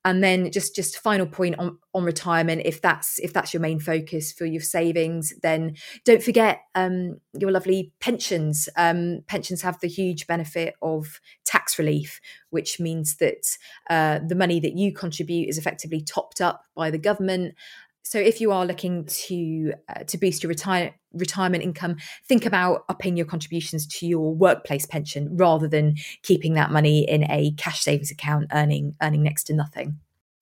and 0.04 0.22
then 0.22 0.50
just 0.50 0.74
just 0.74 0.98
final 0.98 1.26
point 1.26 1.58
on 1.58 1.78
on 1.94 2.04
retirement 2.04 2.62
if 2.64 2.80
that's 2.82 3.18
if 3.20 3.32
that's 3.32 3.54
your 3.54 3.60
main 3.60 3.80
focus 3.80 4.32
for 4.32 4.44
your 4.44 4.60
savings 4.60 5.32
then 5.42 5.74
don't 6.04 6.22
forget 6.22 6.60
um, 6.74 7.20
your 7.38 7.50
lovely 7.50 7.92
pensions. 8.00 8.68
Um, 8.76 9.20
pensions 9.26 9.62
have 9.62 9.80
the 9.80 9.88
huge 9.88 10.26
benefit 10.26 10.74
of 10.82 11.20
tax 11.44 11.78
relief 11.78 12.20
which 12.50 12.78
means 12.78 13.16
that 13.16 13.56
uh, 13.90 14.20
the 14.26 14.34
money 14.34 14.60
that 14.60 14.76
you 14.76 14.92
contribute 14.92 15.48
is 15.48 15.58
effectively 15.58 16.00
topped 16.00 16.40
up 16.40 16.64
by 16.74 16.90
the 16.90 16.98
government. 16.98 17.54
So 18.02 18.18
if 18.18 18.40
you 18.40 18.52
are 18.52 18.66
looking 18.66 19.06
to 19.06 19.72
uh, 19.88 20.04
to 20.04 20.18
boost 20.18 20.42
your 20.42 20.48
retire, 20.48 20.94
retirement 21.14 21.64
income, 21.64 21.96
think 22.26 22.46
about 22.46 22.84
upping 22.88 23.16
your 23.16 23.26
contributions 23.26 23.86
to 23.86 24.06
your 24.06 24.34
workplace 24.34 24.86
pension 24.86 25.36
rather 25.36 25.68
than 25.68 25.94
keeping 26.22 26.54
that 26.54 26.70
money 26.70 27.08
in 27.08 27.24
a 27.30 27.52
cash 27.56 27.80
savings 27.80 28.10
account 28.10 28.46
earning 28.52 28.94
earning 29.02 29.22
next 29.22 29.44
to 29.44 29.54
nothing. 29.54 29.98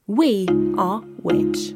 We 0.06 0.48
are 0.78 1.00
Which. 1.22 1.74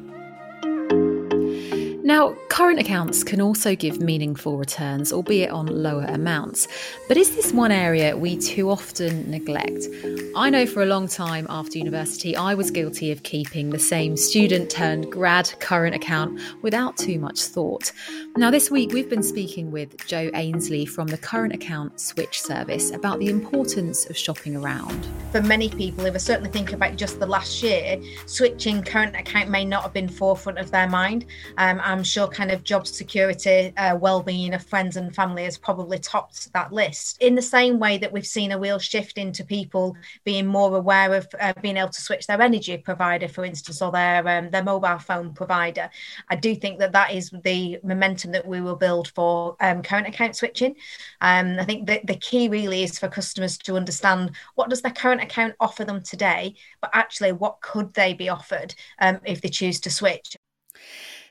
Now, 2.07 2.37
current 2.51 2.79
accounts 2.79 3.25
can 3.25 3.41
also 3.41 3.75
give 3.75 4.01
meaningful 4.01 4.59
returns, 4.59 5.13
albeit 5.13 5.51
on 5.51 5.67
lower 5.67 6.05
amounts. 6.05 6.69
But 7.09 7.17
is 7.17 7.35
this 7.35 7.53
one 7.53 7.73
area 7.73 8.17
we 8.17 8.37
too 8.37 8.71
often 8.71 9.29
neglect? 9.29 9.89
I 10.37 10.49
know 10.49 10.67
for 10.67 10.85
a 10.85 10.87
long 10.87 11.09
time 11.09 11.49
after 11.51 11.79
university, 11.79 12.37
I 12.37 12.55
was 12.55 12.71
guilty 12.71 13.11
of 13.11 13.25
keeping 13.25 13.71
the 13.71 13.81
same 13.81 14.17
student 14.17 14.71
turned 14.71 15.11
grad 15.11 15.53
current 15.59 15.97
account 15.97 16.41
without 16.63 16.97
too 16.97 17.19
much 17.19 17.41
thought. 17.41 17.91
Now, 18.37 18.53
this 18.53 18.71
week 18.71 18.93
we've 18.93 19.11
been 19.11 19.25
speaking 19.25 19.73
with 19.73 20.07
Joe 20.07 20.31
Ainsley 20.35 20.87
from 20.87 21.09
the 21.09 21.19
Current 21.19 21.55
Account 21.55 22.01
Switch 22.01 22.41
service 22.41 22.93
about 22.93 23.19
the 23.19 23.31
importance 23.31 24.09
of 24.09 24.17
shopping 24.17 24.55
around. 24.55 25.09
For 25.33 25.43
many 25.43 25.71
people, 25.71 26.07
if 26.07 26.15
I 26.15 26.19
certainly 26.19 26.51
think 26.51 26.73
about 26.73 26.95
just 26.95 27.19
the 27.19 27.27
last 27.27 27.65
year, 27.65 28.01
switching 28.27 28.85
current 28.85 29.17
account 29.17 29.51
may 29.51 29.65
not 29.65 29.83
have 29.83 29.93
been 29.93 30.09
forefront 30.09 30.61
of 30.61 30.71
their 30.71 30.89
mind. 30.89 31.25
Um, 31.59 31.81
I'm 31.97 32.05
sure 32.05 32.29
kind 32.29 32.51
of 32.51 32.63
job 32.63 32.87
security, 32.87 33.73
uh, 33.79 33.97
well-being 33.97 34.53
of 34.53 34.63
friends 34.63 34.99
and 34.99 35.15
family 35.15 35.45
has 35.45 35.57
probably 35.57 35.99
topped 35.99 36.53
that 36.53 36.71
list. 36.71 37.17
In 37.23 37.35
the 37.35 37.41
same 37.41 37.79
way 37.79 37.97
that 37.97 38.13
we've 38.13 38.27
seen 38.27 38.53
a 38.53 38.59
real 38.59 38.79
shift 38.79 39.17
into 39.17 39.43
people 39.43 39.97
being 40.23 40.47
more 40.47 40.77
aware 40.77 41.15
of 41.15 41.27
uh, 41.41 41.55
being 41.63 41.79
able 41.79 41.89
to 41.89 42.03
switch 42.03 42.27
their 42.27 42.43
energy 42.43 42.77
provider, 42.77 43.29
for 43.29 43.47
instance, 43.47 43.81
or 43.81 43.91
their 43.91 44.29
um, 44.29 44.51
their 44.51 44.63
mobile 44.63 44.99
phone 44.99 45.33
provider, 45.33 45.89
I 46.29 46.37
do 46.37 46.55
think 46.55 46.79
that 46.81 46.93
that 46.93 47.15
is 47.15 47.31
the 47.45 47.79
momentum 47.83 48.33
that 48.33 48.47
we 48.47 48.61
will 48.61 48.77
build 48.77 49.09
for 49.09 49.57
um, 49.61 49.83
current 49.83 50.07
account 50.07 50.37
switching. 50.37 50.77
Um, 51.23 51.59
I 51.59 51.65
think 51.65 51.87
that 51.87 52.07
the 52.07 52.17
key 52.17 52.51
really 52.51 52.83
is 52.83 52.99
for 52.99 53.09
customers 53.09 53.57
to 53.59 53.77
understand 53.77 54.33
what 54.55 54.69
does 54.69 54.83
their 54.83 54.93
current 54.93 55.23
account 55.23 55.55
offer 55.61 55.87
them 55.87 56.03
today, 56.03 56.57
but 56.83 56.91
actually 56.93 57.33
what 57.33 57.63
could 57.63 57.95
they 57.95 58.13
be 58.13 58.29
offered 58.29 58.75
um, 58.99 59.19
if 59.25 59.41
they 59.41 59.49
choose 59.49 59.81
to 59.81 59.91
switch. 59.91 60.36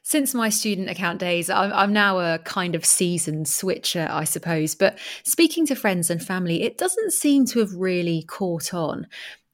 Since 0.08 0.36
my 0.36 0.50
student 0.50 0.88
account 0.88 1.18
days, 1.20 1.50
I'm, 1.50 1.74
I'm, 1.74 1.92
now 1.92 2.20
a 2.20 2.38
kind 2.38 2.76
of 2.76 2.86
seasoned 2.86 3.48
switcher, 3.48 4.08
I 4.08 4.24
suppose. 4.24 4.76
But 4.76 5.00
speaking 5.24 5.66
to 5.66 5.76
friends 5.76 6.12
and 6.12 6.24
family, 6.24 6.62
it 6.62 6.78
doesn't 6.78 7.12
seem 7.12 7.48
to 7.48 7.60
have 7.60 7.74
really 7.74 8.22
caught 8.22 8.72
on. 8.72 9.08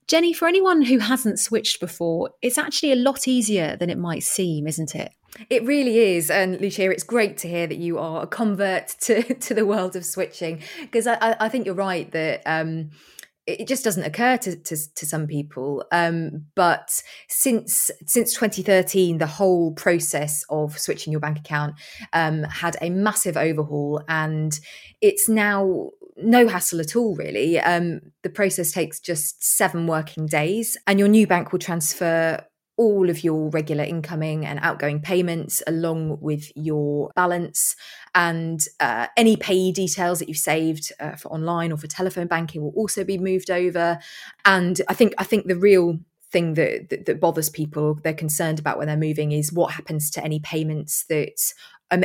Jenny, 0.07 0.33
for 0.33 0.49
anyone 0.49 0.81
who 0.81 0.99
hasn't 0.99 1.39
switched 1.39 1.79
before, 1.79 2.31
it's 2.41 2.57
actually 2.57 2.91
a 2.91 2.97
lot 2.97 3.29
easier 3.29 3.77
than 3.77 3.89
it 3.89 3.97
might 3.97 4.23
seem, 4.23 4.67
isn't 4.67 4.93
it? 4.93 5.13
It 5.49 5.63
really 5.63 5.99
is. 6.17 6.29
And 6.29 6.59
Lucia, 6.59 6.91
it's 6.91 7.03
great 7.03 7.37
to 7.37 7.47
hear 7.47 7.65
that 7.65 7.77
you 7.77 7.97
are 7.97 8.23
a 8.23 8.27
convert 8.27 8.89
to, 9.03 9.33
to 9.33 9.53
the 9.53 9.65
world 9.65 9.95
of 9.95 10.03
switching 10.03 10.61
because 10.81 11.07
I, 11.07 11.37
I 11.39 11.47
think 11.47 11.65
you're 11.65 11.75
right 11.75 12.11
that 12.11 12.41
um, 12.45 12.89
it 13.47 13.67
just 13.67 13.83
doesn't 13.83 14.03
occur 14.03 14.37
to, 14.37 14.55
to, 14.55 14.77
to 14.95 15.05
some 15.05 15.27
people. 15.27 15.83
Um, 15.91 16.45
but 16.55 17.01
since 17.27 17.89
since 18.05 18.33
2013, 18.33 19.17
the 19.17 19.27
whole 19.27 19.73
process 19.73 20.43
of 20.49 20.77
switching 20.77 21.11
your 21.11 21.19
bank 21.19 21.39
account 21.39 21.75
um, 22.13 22.43
had 22.43 22.77
a 22.81 22.89
massive 22.89 23.37
overhaul, 23.37 24.01
and 24.07 24.59
it's 25.01 25.27
now 25.27 25.89
no 26.17 26.47
hassle 26.47 26.79
at 26.79 26.95
all. 26.95 27.15
Really, 27.15 27.59
um, 27.59 28.01
the 28.21 28.29
process 28.29 28.71
takes 28.71 28.99
just 28.99 29.43
seven 29.43 29.87
working 29.87 30.27
days, 30.27 30.77
and 30.85 30.99
your 30.99 31.07
new 31.07 31.25
bank 31.25 31.51
will 31.51 31.59
transfer 31.59 32.45
all 32.77 33.09
of 33.09 33.23
your 33.23 33.49
regular 33.49 33.83
incoming 33.83 34.45
and 34.45 34.59
outgoing 34.61 35.01
payments 35.01 35.61
along 35.67 36.17
with 36.21 36.51
your 36.55 37.11
balance. 37.15 37.75
And 38.15 38.65
uh, 38.79 39.07
any 39.15 39.37
payee 39.37 39.71
details 39.71 40.19
that 40.19 40.27
you've 40.27 40.37
saved 40.37 40.91
uh, 40.99 41.15
for 41.15 41.29
online 41.29 41.71
or 41.71 41.77
for 41.77 41.87
telephone 41.87 42.27
banking 42.27 42.61
will 42.61 42.73
also 42.75 43.03
be 43.03 43.17
moved 43.17 43.51
over. 43.51 43.99
And 44.45 44.81
i 44.89 44.93
think 44.93 45.13
i 45.17 45.23
think 45.23 45.47
the 45.47 45.55
real 45.55 45.99
thing 46.31 46.53
that, 46.53 46.89
that, 46.89 47.05
that 47.05 47.19
bothers 47.19 47.49
people 47.49 47.99
they're 48.03 48.13
concerned 48.13 48.59
about 48.59 48.77
when 48.77 48.87
they're 48.87 48.95
moving 48.95 49.31
is 49.33 49.51
what 49.51 49.73
happens 49.73 50.09
to 50.09 50.23
any 50.23 50.39
payments 50.39 51.03
that 51.05 51.53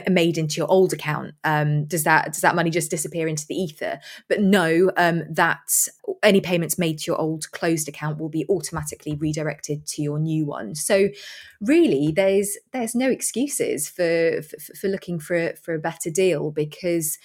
made 0.09 0.39
into 0.39 0.57
your 0.57 0.71
old 0.71 0.93
account 0.93 1.35
um, 1.45 1.85
does 1.87 2.05
that 2.05 2.33
does 2.33 2.41
that 2.41 2.55
money 2.55 2.71
just 2.71 2.91
disappear 2.91 3.29
into 3.29 3.47
the 3.47 3.55
ether? 3.55 4.01
But 4.29 4.41
no 4.41 4.91
um, 4.97 5.25
that 5.31 5.89
any 6.23 6.41
payments 6.41 6.79
made 6.79 6.99
to 6.99 7.11
your 7.11 7.21
old 7.21 7.51
closed 7.53 7.89
account 7.89 8.19
will 8.19 8.29
be 8.29 8.47
automatically 8.49 9.15
redirected 9.17 9.87
to 9.87 10.03
your 10.03 10.19
new 10.19 10.47
one. 10.47 10.75
So 10.75 11.09
really 11.61 12.13
there's 12.15 12.57
there's 12.73 12.95
no 12.95 13.11
excuses 13.11 13.89
for 13.89 14.43
for, 14.43 14.75
for 14.75 14.89
looking 14.89 15.19
for 15.19 15.37
a, 15.37 15.57
for 15.57 15.75
a 15.75 15.79
better 15.79 16.11
deal 16.11 16.51
because 16.51 17.19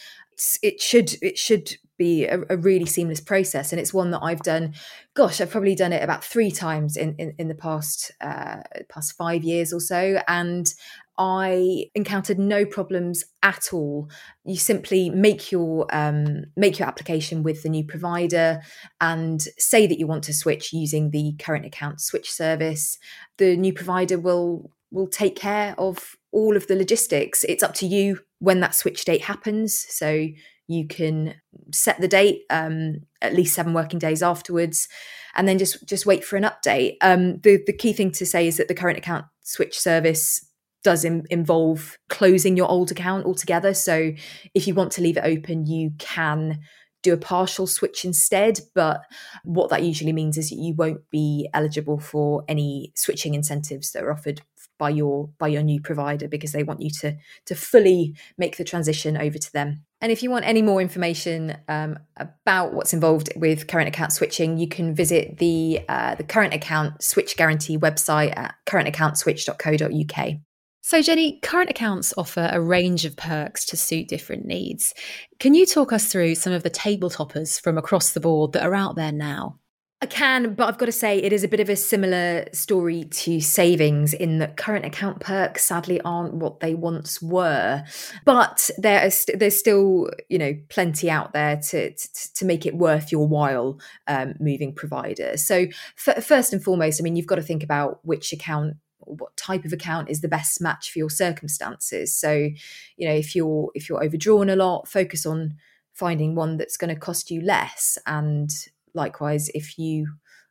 it 0.63 0.81
should 0.81 1.15
it 1.21 1.37
should 1.37 1.77
be 1.97 2.25
a, 2.25 2.39
a, 2.49 2.57
really 2.57 2.85
seamless 2.85 3.21
process. 3.21 3.71
And 3.71 3.79
it's 3.79 3.93
one 3.93 4.11
that 4.11 4.21
i've 4.23 4.41
done 4.41 4.73
gosh 5.13 5.39
i've 5.39 5.51
probably 5.51 5.75
done 5.75 5.93
it 5.93 6.03
about 6.03 6.23
three 6.23 6.49
times 6.49 6.97
in 6.97 7.15
in, 7.17 7.33
in 7.37 7.47
the 7.47 7.55
past 7.55 8.11
uh, 8.21 8.61
past 8.89 9.15
five 9.15 9.43
years 9.43 9.71
or 9.73 9.79
so. 9.79 10.21
And 10.27 10.73
I 11.23 11.85
encountered 11.93 12.39
no 12.39 12.65
problems 12.65 13.23
at 13.43 13.69
all. 13.73 14.09
You 14.43 14.55
simply 14.55 15.11
make 15.11 15.51
your 15.51 15.85
um, 15.95 16.45
make 16.57 16.79
your 16.79 16.87
application 16.87 17.43
with 17.43 17.61
the 17.61 17.69
new 17.69 17.85
provider 17.85 18.61
and 18.99 19.39
say 19.59 19.85
that 19.85 19.99
you 19.99 20.07
want 20.07 20.23
to 20.23 20.33
switch 20.33 20.73
using 20.73 21.11
the 21.11 21.35
current 21.37 21.63
account 21.63 22.01
switch 22.01 22.31
service. 22.31 22.97
The 23.37 23.55
new 23.55 23.71
provider 23.71 24.17
will 24.17 24.71
will 24.89 25.05
take 25.05 25.35
care 25.35 25.75
of 25.77 26.15
all 26.31 26.57
of 26.57 26.65
the 26.65 26.75
logistics. 26.75 27.43
It's 27.43 27.61
up 27.61 27.75
to 27.75 27.85
you 27.85 28.21
when 28.39 28.59
that 28.61 28.73
switch 28.73 29.05
date 29.05 29.21
happens. 29.21 29.85
So 29.89 30.25
you 30.67 30.87
can 30.87 31.35
set 31.71 32.01
the 32.01 32.07
date 32.07 32.45
um, 32.49 33.01
at 33.21 33.35
least 33.35 33.53
seven 33.53 33.75
working 33.75 33.99
days 33.99 34.23
afterwards, 34.23 34.87
and 35.35 35.47
then 35.47 35.59
just 35.59 35.87
just 35.87 36.07
wait 36.07 36.23
for 36.23 36.35
an 36.35 36.45
update. 36.45 36.95
Um, 36.99 37.37
the 37.41 37.61
the 37.63 37.77
key 37.77 37.93
thing 37.93 38.09
to 38.13 38.25
say 38.25 38.47
is 38.47 38.57
that 38.57 38.67
the 38.67 38.73
current 38.73 38.97
account 38.97 39.25
switch 39.43 39.77
service 39.77 40.47
does 40.83 41.05
involve 41.05 41.97
closing 42.09 42.57
your 42.57 42.69
old 42.69 42.91
account 42.91 43.25
altogether. 43.25 43.73
So 43.73 44.11
if 44.53 44.67
you 44.67 44.73
want 44.73 44.91
to 44.93 45.01
leave 45.01 45.17
it 45.17 45.23
open, 45.23 45.65
you 45.65 45.91
can 45.99 46.59
do 47.03 47.13
a 47.13 47.17
partial 47.17 47.67
switch 47.67 48.05
instead. 48.05 48.59
But 48.75 49.01
what 49.43 49.69
that 49.69 49.83
usually 49.83 50.13
means 50.13 50.37
is 50.37 50.51
you 50.51 50.73
won't 50.75 51.09
be 51.09 51.49
eligible 51.53 51.99
for 51.99 52.43
any 52.47 52.91
switching 52.95 53.33
incentives 53.33 53.91
that 53.91 54.03
are 54.03 54.11
offered 54.11 54.41
by 54.77 54.89
your 54.89 55.29
by 55.37 55.47
your 55.47 55.61
new 55.61 55.79
provider 55.79 56.27
because 56.27 56.53
they 56.53 56.63
want 56.63 56.81
you 56.81 56.89
to 56.89 57.15
to 57.45 57.55
fully 57.55 58.15
make 58.37 58.57
the 58.57 58.63
transition 58.63 59.15
over 59.17 59.37
to 59.37 59.53
them. 59.53 59.83
And 60.01 60.11
if 60.11 60.23
you 60.23 60.31
want 60.31 60.45
any 60.45 60.63
more 60.63 60.81
information 60.81 61.55
um, 61.67 61.99
about 62.17 62.73
what's 62.73 62.91
involved 62.91 63.29
with 63.35 63.67
current 63.67 63.87
account 63.87 64.11
switching, 64.11 64.57
you 64.57 64.67
can 64.67 64.95
visit 64.95 65.37
the 65.37 65.81
uh, 65.87 66.15
the 66.15 66.23
current 66.23 66.55
account 66.55 67.03
switch 67.03 67.37
guarantee 67.37 67.77
website 67.77 68.35
at 68.35 68.55
currentaccount.switch.co.uk. 68.67 70.41
So, 70.83 71.01
Jenny, 71.01 71.39
current 71.41 71.69
accounts 71.69 72.11
offer 72.17 72.49
a 72.51 72.59
range 72.59 73.05
of 73.05 73.15
perks 73.15 73.65
to 73.65 73.77
suit 73.77 74.07
different 74.07 74.45
needs. 74.45 74.95
Can 75.39 75.53
you 75.53 75.67
talk 75.67 75.93
us 75.93 76.11
through 76.11 76.35
some 76.35 76.53
of 76.53 76.63
the 76.63 76.71
table 76.71 77.09
toppers 77.09 77.59
from 77.59 77.77
across 77.77 78.11
the 78.11 78.19
board 78.19 78.53
that 78.53 78.63
are 78.63 78.73
out 78.73 78.95
there 78.95 79.11
now? 79.11 79.59
I 80.03 80.07
can, 80.07 80.55
but 80.55 80.67
I've 80.67 80.79
got 80.79 80.87
to 80.87 80.91
say 80.91 81.19
it 81.19 81.31
is 81.31 81.43
a 81.43 81.47
bit 81.47 81.59
of 81.59 81.69
a 81.69 81.75
similar 81.75 82.47
story 82.53 83.03
to 83.03 83.39
savings 83.39 84.15
in 84.15 84.39
that 84.39 84.57
current 84.57 84.83
account 84.83 85.19
perks 85.19 85.63
sadly 85.65 86.01
aren't 86.01 86.33
what 86.33 86.59
they 86.59 86.73
once 86.73 87.21
were. 87.21 87.83
But 88.25 88.71
there 88.79 89.05
is 89.05 89.19
st- 89.19 89.37
there's 89.37 89.59
still 89.59 90.09
you 90.27 90.39
know 90.39 90.55
plenty 90.69 91.11
out 91.11 91.33
there 91.33 91.57
to 91.69 91.91
to, 91.91 92.33
to 92.33 92.45
make 92.45 92.65
it 92.65 92.75
worth 92.75 93.11
your 93.11 93.27
while 93.27 93.79
um, 94.07 94.33
moving 94.39 94.73
provider. 94.73 95.37
So 95.37 95.67
f- 96.07 96.25
first 96.25 96.51
and 96.51 96.63
foremost, 96.63 96.99
I 96.99 97.03
mean 97.03 97.15
you've 97.15 97.27
got 97.27 97.35
to 97.35 97.43
think 97.43 97.61
about 97.61 97.99
which 98.03 98.33
account 98.33 98.77
what 99.05 99.35
type 99.37 99.65
of 99.65 99.73
account 99.73 100.09
is 100.09 100.21
the 100.21 100.27
best 100.27 100.61
match 100.61 100.91
for 100.91 100.99
your 100.99 101.09
circumstances. 101.09 102.15
So 102.17 102.49
you 102.97 103.07
know 103.07 103.13
if 103.13 103.35
you're 103.35 103.69
if 103.73 103.89
you're 103.89 104.03
overdrawn 104.03 104.49
a 104.49 104.55
lot 104.55 104.87
focus 104.87 105.25
on 105.25 105.55
finding 105.93 106.35
one 106.35 106.57
that's 106.57 106.77
going 106.77 106.93
to 106.93 106.99
cost 106.99 107.31
you 107.31 107.41
less. 107.41 107.97
And 108.05 108.49
likewise 108.93 109.49
if 109.49 109.77
you 109.77 110.07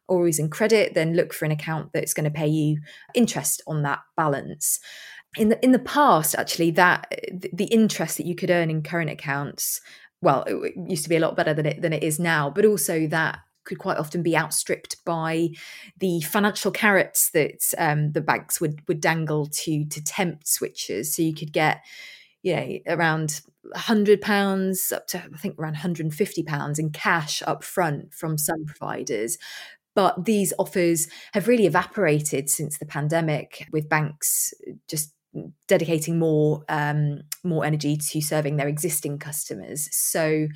are 0.08 0.16
always 0.16 0.38
in 0.38 0.50
credit 0.50 0.94
then 0.94 1.14
look 1.14 1.32
for 1.32 1.44
an 1.44 1.50
account 1.50 1.92
that's 1.92 2.14
going 2.14 2.24
to 2.24 2.30
pay 2.30 2.48
you 2.48 2.80
interest 3.14 3.62
on 3.66 3.82
that 3.82 4.00
balance. 4.16 4.80
In 5.36 5.48
the 5.50 5.64
in 5.64 5.72
the 5.72 5.78
past 5.78 6.34
actually 6.34 6.72
that 6.72 7.12
the 7.52 7.66
interest 7.66 8.16
that 8.16 8.26
you 8.26 8.34
could 8.34 8.50
earn 8.50 8.70
in 8.70 8.82
current 8.82 9.10
accounts 9.10 9.80
well 10.20 10.42
it 10.42 10.74
used 10.88 11.04
to 11.04 11.08
be 11.08 11.16
a 11.16 11.20
lot 11.20 11.36
better 11.36 11.54
than 11.54 11.66
it 11.66 11.80
than 11.82 11.92
it 11.92 12.02
is 12.02 12.18
now 12.18 12.50
but 12.50 12.64
also 12.64 13.06
that 13.06 13.38
could 13.64 13.78
quite 13.78 13.98
often 13.98 14.22
be 14.22 14.36
outstripped 14.36 15.04
by 15.04 15.50
the 15.98 16.20
financial 16.22 16.70
carrots 16.70 17.30
that 17.30 17.62
um, 17.78 18.12
the 18.12 18.20
banks 18.20 18.60
would 18.60 18.86
would 18.88 19.00
dangle 19.00 19.46
to 19.46 19.84
to 19.86 20.04
tempt 20.04 20.46
switchers. 20.46 21.06
So 21.06 21.22
you 21.22 21.34
could 21.34 21.52
get, 21.52 21.82
you 22.42 22.56
know, 22.56 22.78
around 22.88 23.40
hundred 23.74 24.20
pounds 24.20 24.90
up 24.92 25.06
to 25.08 25.18
I 25.18 25.36
think 25.36 25.58
around 25.58 25.72
150 25.72 26.42
pounds 26.44 26.78
in 26.78 26.90
cash 26.90 27.42
up 27.46 27.62
front 27.62 28.14
from 28.14 28.38
some 28.38 28.64
providers. 28.66 29.38
But 29.94 30.24
these 30.24 30.52
offers 30.58 31.08
have 31.32 31.48
really 31.48 31.66
evaporated 31.66 32.48
since 32.48 32.78
the 32.78 32.86
pandemic, 32.86 33.66
with 33.72 33.88
banks 33.88 34.54
just 34.88 35.12
dedicating 35.68 36.18
more 36.18 36.64
um, 36.68 37.20
more 37.44 37.64
energy 37.64 37.96
to 37.96 38.20
serving 38.20 38.56
their 38.56 38.68
existing 38.68 39.18
customers. 39.18 39.88
So, 39.92 40.48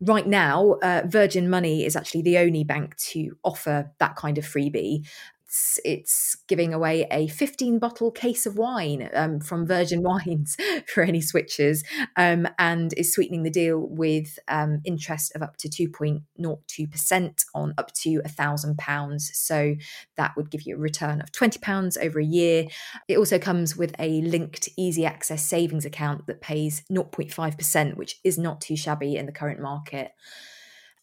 right 0.00 0.26
now, 0.26 0.76
uh, 0.82 1.02
Virgin 1.06 1.48
Money 1.48 1.84
is 1.84 1.96
actually 1.96 2.22
the 2.22 2.38
only 2.38 2.64
bank 2.64 2.96
to 2.96 3.36
offer 3.44 3.90
that 3.98 4.16
kind 4.16 4.38
of 4.38 4.44
freebie 4.44 5.06
it's 5.48 5.80
it's 5.82 6.36
giving 6.46 6.74
away 6.74 7.06
a 7.10 7.26
15 7.28 7.78
bottle 7.78 8.10
case 8.10 8.44
of 8.44 8.58
wine 8.58 9.08
um, 9.14 9.40
from 9.40 9.66
Virgin 9.66 10.02
Wines 10.08 10.56
for 10.86 11.02
any 11.02 11.20
switchers, 11.20 11.84
um, 12.16 12.46
and 12.58 12.92
is 12.94 13.14
sweetening 13.14 13.44
the 13.44 13.50
deal 13.50 13.80
with 13.80 14.38
um, 14.48 14.80
interest 14.84 15.32
of 15.34 15.42
up 15.42 15.56
to 15.56 15.68
2.02% 15.68 17.44
on 17.54 17.74
up 17.78 17.92
to 17.94 18.20
a 18.24 18.28
thousand 18.28 18.76
pounds. 18.76 19.30
So 19.32 19.76
that 20.16 20.36
would 20.36 20.50
give 20.50 20.62
you 20.62 20.76
a 20.76 20.78
return 20.78 21.22
of 21.22 21.32
20 21.32 21.58
pounds 21.60 21.96
over 21.96 22.20
a 22.20 22.24
year. 22.24 22.66
It 23.08 23.16
also 23.16 23.38
comes 23.38 23.74
with 23.74 23.94
a 23.98 24.20
linked 24.20 24.68
easy 24.76 25.06
access 25.06 25.42
savings 25.42 25.86
account 25.86 26.26
that 26.26 26.42
pays 26.42 26.82
0.5%, 26.92 27.96
which 27.96 28.20
is 28.22 28.36
not 28.36 28.60
too 28.60 28.76
shabby 28.76 29.16
in 29.16 29.24
the 29.24 29.32
current 29.32 29.60
market. 29.60 30.12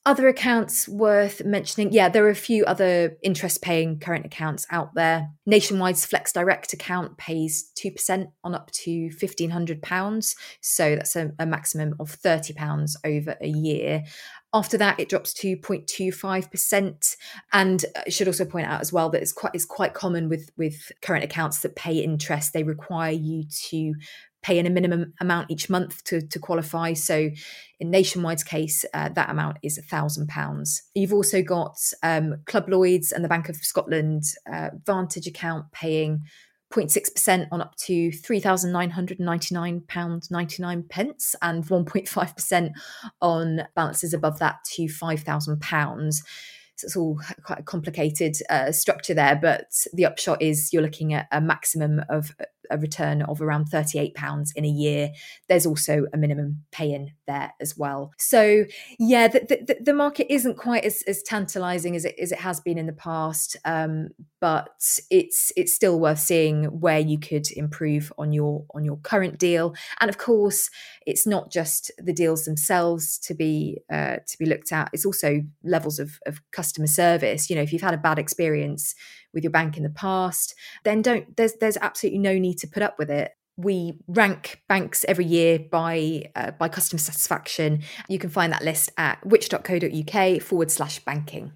Other 0.05 0.27
accounts 0.27 0.87
worth 0.87 1.43
mentioning. 1.43 1.91
Yeah, 1.91 2.09
there 2.09 2.25
are 2.25 2.29
a 2.29 2.35
few 2.35 2.63
other 2.65 3.17
interest 3.23 3.63
paying 3.63 3.99
current 3.99 4.25
accounts 4.25 4.67
out 4.69 4.93
there. 4.93 5.29
Nationwide's 5.47 6.05
Flex 6.05 6.31
Direct 6.31 6.73
account 6.73 7.17
pays 7.17 7.71
2% 7.75 8.27
on 8.43 8.53
up 8.53 8.69
to 8.71 9.09
£1,500. 9.09 10.35
So 10.61 10.95
that's 10.95 11.15
a, 11.15 11.31
a 11.39 11.45
maximum 11.47 11.95
of 11.99 12.15
£30 12.21 12.95
over 13.03 13.35
a 13.41 13.47
year. 13.47 14.03
After 14.53 14.77
that, 14.77 14.99
it 14.99 15.09
drops 15.09 15.33
to 15.33 15.57
0.25%. 15.57 17.15
And 17.51 17.83
uh, 17.95 18.01
I 18.05 18.09
should 18.09 18.27
also 18.27 18.45
point 18.45 18.67
out 18.67 18.81
as 18.81 18.93
well 18.93 19.09
that 19.09 19.21
it's 19.21 19.33
quite 19.33 19.51
it's 19.55 19.65
quite 19.65 19.93
common 19.95 20.29
with 20.29 20.51
with 20.55 20.91
current 21.01 21.23
accounts 21.23 21.61
that 21.61 21.75
pay 21.75 21.97
interest. 21.97 22.53
They 22.53 22.63
require 22.63 23.11
you 23.11 23.45
to 23.69 23.95
pay 24.45 24.59
in 24.59 24.67
a 24.67 24.69
minimum 24.69 25.11
amount 25.19 25.49
each 25.49 25.71
month 25.71 26.03
to, 26.03 26.21
to 26.21 26.37
qualify. 26.37 26.93
So 26.93 27.31
in 27.79 27.89
Nationwide's 27.89 28.43
case, 28.43 28.85
uh, 28.93 29.09
that 29.09 29.31
amount 29.31 29.57
is 29.63 29.79
£1,000. 29.79 30.81
You've 30.93 31.13
also 31.13 31.41
got 31.41 31.75
um, 32.03 32.35
Club 32.45 32.69
Lloyds 32.69 33.11
and 33.11 33.25
the 33.25 33.29
Bank 33.29 33.49
of 33.49 33.55
Scotland 33.55 34.21
uh, 34.51 34.69
Vantage 34.85 35.25
account 35.25 35.71
paying 35.71 36.25
0.6% 36.71 37.47
on 37.51 37.61
up 37.61 37.75
to 37.77 38.09
£3,999.99 38.09 40.89
pence 40.89 41.35
and 41.41 41.65
1.5% 41.65 42.71
on 43.21 43.63
balances 43.75 44.13
above 44.13 44.37
that 44.37 44.57
to 44.73 44.83
£5,000. 44.83 46.21
So 46.75 46.85
it's 46.85 46.95
all 46.95 47.19
quite 47.43 47.59
a 47.59 47.63
complicated 47.63 48.35
uh, 48.49 48.71
structure 48.71 49.13
there, 49.13 49.37
but 49.41 49.71
the 49.93 50.05
upshot 50.05 50.41
is 50.41 50.73
you're 50.73 50.81
looking 50.81 51.13
at 51.13 51.27
a 51.31 51.39
maximum 51.39 52.01
of 52.09 52.35
a 52.69 52.77
return 52.77 53.21
of 53.21 53.41
around 53.41 53.69
£38 53.69 54.51
in 54.55 54.65
a 54.65 54.69
year. 54.69 55.11
There's 55.47 55.65
also 55.65 56.05
a 56.13 56.17
minimum 56.17 56.63
pay 56.71 56.91
in 56.91 57.11
there 57.27 57.53
as 57.59 57.77
well. 57.77 58.11
So, 58.17 58.65
yeah, 58.99 59.27
the, 59.27 59.39
the, 59.39 59.77
the 59.81 59.93
market 59.93 60.31
isn't 60.33 60.57
quite 60.57 60.85
as, 60.85 61.03
as 61.07 61.23
tantalizing 61.23 61.95
as 61.95 62.05
it, 62.05 62.15
as 62.19 62.31
it 62.31 62.39
has 62.39 62.59
been 62.59 62.77
in 62.77 62.87
the 62.87 62.93
past, 62.93 63.57
um, 63.65 64.09
but 64.39 64.69
it's 65.09 65.51
it's 65.55 65.73
still 65.73 65.99
worth 65.99 66.19
seeing 66.19 66.65
where 66.65 66.99
you 66.99 67.19
could 67.19 67.51
improve 67.51 68.13
on 68.17 68.31
your 68.31 68.63
on 68.75 68.85
your 68.85 68.97
current 68.97 69.39
deal. 69.39 69.73
And 69.99 70.09
of 70.09 70.17
course, 70.17 70.69
it's 71.05 71.25
not 71.25 71.51
just 71.51 71.91
the 71.97 72.13
deals 72.13 72.45
themselves 72.45 73.17
to 73.19 73.33
be 73.33 73.79
uh, 73.91 74.17
to 74.27 74.37
be 74.37 74.45
looked 74.45 74.71
at. 74.71 74.89
It's 74.93 75.05
also 75.05 75.41
levels 75.63 75.97
of, 75.99 76.19
of 76.27 76.41
customer 76.51 76.64
service. 76.87 77.49
You 77.49 77.55
know, 77.55 77.61
if 77.61 77.73
you've 77.73 77.81
had 77.81 77.93
a 77.93 77.97
bad 77.97 78.19
experience 78.19 78.95
with 79.33 79.43
your 79.43 79.51
bank 79.51 79.77
in 79.77 79.83
the 79.83 79.89
past, 79.89 80.55
then 80.83 81.01
don't 81.01 81.35
there's 81.37 81.53
there's 81.55 81.77
absolutely 81.77 82.19
no 82.19 82.37
need 82.37 82.57
to 82.59 82.67
put 82.67 82.83
up 82.83 82.97
with 82.97 83.09
it. 83.09 83.31
We 83.57 83.99
rank 84.07 84.61
banks 84.67 85.05
every 85.07 85.25
year 85.25 85.59
by 85.59 86.31
uh, 86.35 86.51
by 86.51 86.69
customer 86.69 86.99
satisfaction. 86.99 87.83
You 88.09 88.19
can 88.19 88.29
find 88.29 88.51
that 88.51 88.63
list 88.63 88.91
at 88.97 89.25
which.co.uk 89.25 90.41
forward 90.41 90.71
slash 90.71 90.99
banking. 90.99 91.53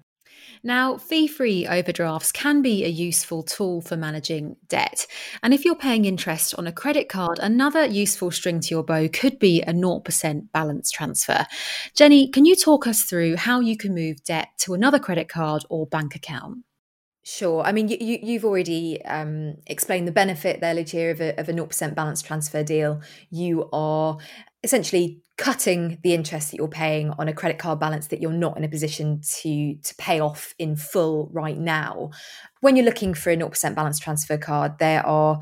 Now, 0.62 0.98
fee 0.98 1.26
free 1.26 1.66
overdrafts 1.66 2.32
can 2.32 2.60
be 2.60 2.84
a 2.84 2.88
useful 2.88 3.42
tool 3.42 3.80
for 3.80 3.96
managing 3.96 4.56
debt. 4.68 5.06
And 5.42 5.54
if 5.54 5.64
you're 5.64 5.74
paying 5.74 6.04
interest 6.04 6.54
on 6.56 6.66
a 6.66 6.72
credit 6.72 7.08
card, 7.08 7.38
another 7.38 7.86
useful 7.86 8.30
string 8.30 8.60
to 8.60 8.68
your 8.68 8.84
bow 8.84 9.08
could 9.08 9.38
be 9.38 9.62
a 9.62 9.72
0% 9.72 10.52
balance 10.52 10.90
transfer. 10.90 11.46
Jenny, 11.94 12.28
can 12.28 12.44
you 12.44 12.56
talk 12.56 12.86
us 12.86 13.04
through 13.04 13.36
how 13.36 13.60
you 13.60 13.76
can 13.76 13.94
move 13.94 14.22
debt 14.24 14.48
to 14.58 14.74
another 14.74 14.98
credit 14.98 15.28
card 15.28 15.64
or 15.70 15.86
bank 15.86 16.14
account? 16.14 16.58
Sure. 17.22 17.62
I 17.62 17.72
mean, 17.72 17.88
you, 17.88 18.34
have 18.34 18.44
already 18.44 19.04
um, 19.04 19.56
explained 19.66 20.08
the 20.08 20.12
benefit 20.12 20.60
there, 20.60 20.74
Lucia, 20.74 21.10
of 21.10 21.20
a, 21.20 21.38
of 21.38 21.48
a 21.48 21.52
0% 21.52 21.94
balance 21.94 22.22
transfer 22.22 22.62
deal. 22.62 23.02
You 23.30 23.68
are 23.72 24.16
essentially 24.62 25.22
cutting 25.40 25.98
the 26.02 26.12
interest 26.12 26.50
that 26.50 26.58
you're 26.58 26.68
paying 26.68 27.10
on 27.18 27.26
a 27.26 27.32
credit 27.32 27.58
card 27.58 27.80
balance 27.80 28.08
that 28.08 28.20
you're 28.20 28.30
not 28.30 28.58
in 28.58 28.62
a 28.62 28.68
position 28.68 29.22
to 29.22 29.74
to 29.76 29.94
pay 29.94 30.20
off 30.20 30.54
in 30.58 30.76
full 30.76 31.30
right 31.32 31.56
now. 31.56 32.10
When 32.60 32.76
you're 32.76 32.84
looking 32.84 33.14
for 33.14 33.30
a 33.30 33.36
0% 33.36 33.74
balance 33.74 33.98
transfer 33.98 34.36
card, 34.36 34.78
there 34.78 35.04
are 35.06 35.40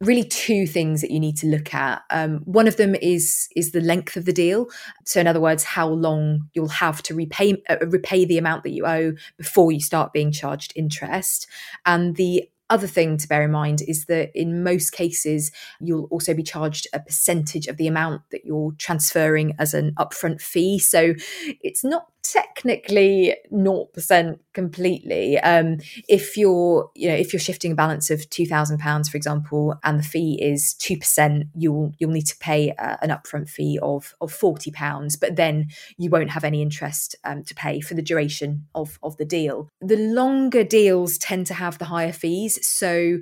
really 0.00 0.22
two 0.22 0.66
things 0.66 1.00
that 1.00 1.10
you 1.10 1.18
need 1.18 1.36
to 1.36 1.48
look 1.48 1.74
at. 1.74 2.02
Um, 2.10 2.38
one 2.44 2.68
of 2.68 2.76
them 2.76 2.94
is 2.94 3.48
is 3.56 3.72
the 3.72 3.80
length 3.80 4.16
of 4.16 4.26
the 4.26 4.32
deal. 4.32 4.68
So, 5.04 5.20
in 5.20 5.26
other 5.26 5.40
words, 5.40 5.64
how 5.64 5.88
long 5.88 6.48
you'll 6.54 6.68
have 6.68 7.02
to 7.02 7.14
repay 7.14 7.60
uh, 7.68 7.78
repay 7.88 8.24
the 8.24 8.38
amount 8.38 8.62
that 8.62 8.70
you 8.70 8.86
owe 8.86 9.12
before 9.38 9.72
you 9.72 9.80
start 9.80 10.12
being 10.12 10.30
charged 10.30 10.72
interest. 10.76 11.48
And 11.84 12.14
the 12.14 12.48
other 12.72 12.86
thing 12.86 13.18
to 13.18 13.28
bear 13.28 13.42
in 13.42 13.50
mind 13.50 13.82
is 13.86 14.06
that 14.06 14.30
in 14.34 14.64
most 14.64 14.92
cases, 14.92 15.52
you'll 15.78 16.06
also 16.10 16.32
be 16.32 16.42
charged 16.42 16.86
a 16.94 17.00
percentage 17.00 17.66
of 17.66 17.76
the 17.76 17.86
amount 17.86 18.22
that 18.30 18.46
you're 18.46 18.72
transferring 18.78 19.54
as 19.58 19.74
an 19.74 19.92
upfront 19.98 20.40
fee. 20.40 20.78
So 20.78 21.14
it's 21.60 21.84
not 21.84 22.06
technically 22.32 23.34
0% 23.52 24.38
completely. 24.54 25.38
Um, 25.38 25.78
if 26.08 26.36
you're, 26.36 26.90
you 26.94 27.08
know, 27.08 27.14
if 27.14 27.32
you're 27.32 27.40
shifting 27.40 27.72
a 27.72 27.74
balance 27.74 28.10
of 28.10 28.20
£2,000, 28.20 29.10
for 29.10 29.16
example, 29.16 29.78
and 29.84 29.98
the 29.98 30.02
fee 30.02 30.38
is 30.40 30.74
2%, 30.80 31.48
you'll, 31.54 31.92
you'll 31.98 32.10
need 32.10 32.26
to 32.26 32.36
pay 32.38 32.72
uh, 32.72 32.96
an 33.02 33.10
upfront 33.10 33.50
fee 33.50 33.78
of, 33.82 34.14
of 34.20 34.32
£40, 34.32 35.20
but 35.20 35.36
then 35.36 35.68
you 35.98 36.08
won't 36.08 36.30
have 36.30 36.44
any 36.44 36.62
interest 36.62 37.14
um, 37.24 37.44
to 37.44 37.54
pay 37.54 37.80
for 37.80 37.94
the 37.94 38.02
duration 38.02 38.66
of, 38.74 38.98
of 39.02 39.16
the 39.18 39.24
deal. 39.26 39.68
The 39.80 39.96
longer 39.96 40.64
deals 40.64 41.18
tend 41.18 41.46
to 41.48 41.54
have 41.54 41.78
the 41.78 41.86
higher 41.86 42.12
fees. 42.12 42.66
So 42.66 43.18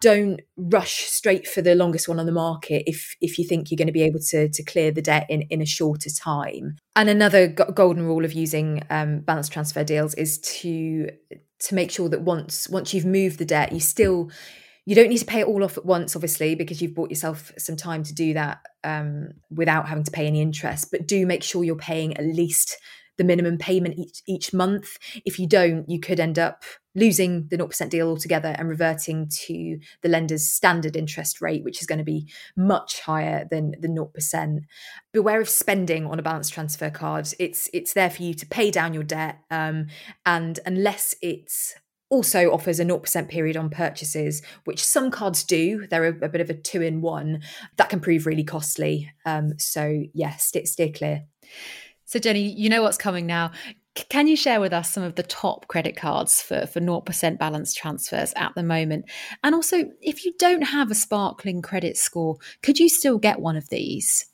don't 0.00 0.40
rush 0.56 1.04
straight 1.04 1.48
for 1.48 1.62
the 1.62 1.74
longest 1.74 2.08
one 2.08 2.20
on 2.20 2.26
the 2.26 2.32
market 2.32 2.84
if, 2.86 3.16
if 3.20 3.38
you 3.38 3.46
think 3.46 3.70
you're 3.70 3.76
going 3.76 3.86
to 3.86 3.92
be 3.92 4.02
able 4.02 4.20
to, 4.30 4.48
to 4.48 4.62
clear 4.62 4.92
the 4.92 5.02
debt 5.02 5.26
in, 5.28 5.42
in 5.42 5.60
a 5.60 5.66
shorter 5.66 6.10
time. 6.10 6.76
And 6.94 7.08
another 7.08 7.48
golden 7.48 8.04
rule 8.04 8.24
of 8.24 8.32
using 8.34 8.82
um, 8.90 9.20
balance 9.20 9.48
transfer 9.48 9.82
deals 9.82 10.14
is 10.14 10.38
to 10.38 11.08
to 11.60 11.74
make 11.74 11.90
sure 11.90 12.08
that 12.08 12.22
once 12.22 12.68
once 12.68 12.92
you've 12.92 13.06
moved 13.06 13.38
the 13.38 13.44
debt, 13.44 13.72
you 13.72 13.80
still 13.80 14.30
you 14.84 14.94
don't 14.94 15.08
need 15.08 15.18
to 15.18 15.24
pay 15.24 15.40
it 15.40 15.46
all 15.46 15.62
off 15.62 15.78
at 15.78 15.86
once, 15.86 16.16
obviously, 16.16 16.54
because 16.54 16.82
you've 16.82 16.94
bought 16.94 17.10
yourself 17.10 17.52
some 17.56 17.76
time 17.76 18.02
to 18.02 18.12
do 18.12 18.34
that 18.34 18.58
um, 18.82 19.28
without 19.48 19.88
having 19.88 20.04
to 20.04 20.10
pay 20.10 20.26
any 20.26 20.40
interest. 20.40 20.90
But 20.90 21.06
do 21.06 21.24
make 21.24 21.42
sure 21.42 21.62
you're 21.62 21.76
paying 21.76 22.16
at 22.16 22.24
least 22.24 22.76
the 23.16 23.24
minimum 23.24 23.58
payment 23.58 23.96
each, 23.96 24.22
each 24.26 24.52
month. 24.52 24.98
If 25.24 25.38
you 25.38 25.46
don't, 25.46 25.88
you 25.88 26.00
could 26.00 26.18
end 26.18 26.38
up 26.38 26.64
losing 26.94 27.48
the 27.48 27.58
0% 27.58 27.88
deal 27.88 28.08
altogether 28.08 28.54
and 28.58 28.68
reverting 28.68 29.28
to 29.28 29.78
the 30.02 30.08
lender's 30.08 30.48
standard 30.48 30.96
interest 30.96 31.40
rate, 31.40 31.64
which 31.64 31.80
is 31.80 31.86
going 31.86 31.98
to 31.98 32.04
be 32.04 32.30
much 32.56 33.00
higher 33.00 33.46
than 33.50 33.74
the 33.80 33.88
0%. 33.88 34.60
Beware 35.12 35.40
of 35.40 35.48
spending 35.48 36.06
on 36.06 36.18
a 36.18 36.22
balance 36.22 36.50
transfer 36.50 36.90
card. 36.90 37.32
It's 37.38 37.68
it's 37.72 37.92
there 37.92 38.10
for 38.10 38.22
you 38.22 38.34
to 38.34 38.46
pay 38.46 38.70
down 38.70 38.94
your 38.94 39.02
debt. 39.02 39.38
Um, 39.50 39.86
and 40.26 40.58
unless 40.66 41.14
it's 41.22 41.74
also 42.12 42.52
offers 42.52 42.78
a 42.78 42.84
0% 42.84 43.28
period 43.28 43.56
on 43.56 43.70
purchases, 43.70 44.42
which 44.64 44.84
some 44.84 45.10
cards 45.10 45.44
do. 45.44 45.86
They're 45.86 46.04
a, 46.04 46.26
a 46.26 46.28
bit 46.28 46.42
of 46.42 46.50
a 46.50 46.54
two 46.54 46.82
in 46.82 47.00
one. 47.00 47.40
That 47.78 47.88
can 47.88 48.00
prove 48.00 48.26
really 48.26 48.44
costly. 48.44 49.10
Um, 49.24 49.58
so, 49.58 50.04
yes, 50.12 50.52
yeah, 50.54 50.64
steer 50.64 50.92
clear. 50.92 51.24
So, 52.04 52.18
Jenny, 52.18 52.42
you 52.42 52.68
know 52.68 52.82
what's 52.82 52.98
coming 52.98 53.26
now. 53.26 53.52
Can 53.94 54.26
you 54.26 54.36
share 54.36 54.60
with 54.60 54.72
us 54.72 54.90
some 54.90 55.02
of 55.02 55.16
the 55.16 55.22
top 55.22 55.68
credit 55.68 55.96
cards 55.96 56.40
for, 56.40 56.66
for 56.66 56.80
0% 56.80 57.38
balance 57.38 57.74
transfers 57.74 58.32
at 58.36 58.54
the 58.54 58.62
moment? 58.62 59.04
And 59.42 59.54
also, 59.54 59.84
if 60.00 60.24
you 60.24 60.32
don't 60.38 60.62
have 60.62 60.90
a 60.90 60.94
sparkling 60.94 61.60
credit 61.60 61.98
score, 61.98 62.38
could 62.62 62.78
you 62.78 62.88
still 62.88 63.18
get 63.18 63.40
one 63.40 63.56
of 63.56 63.68
these? 63.68 64.26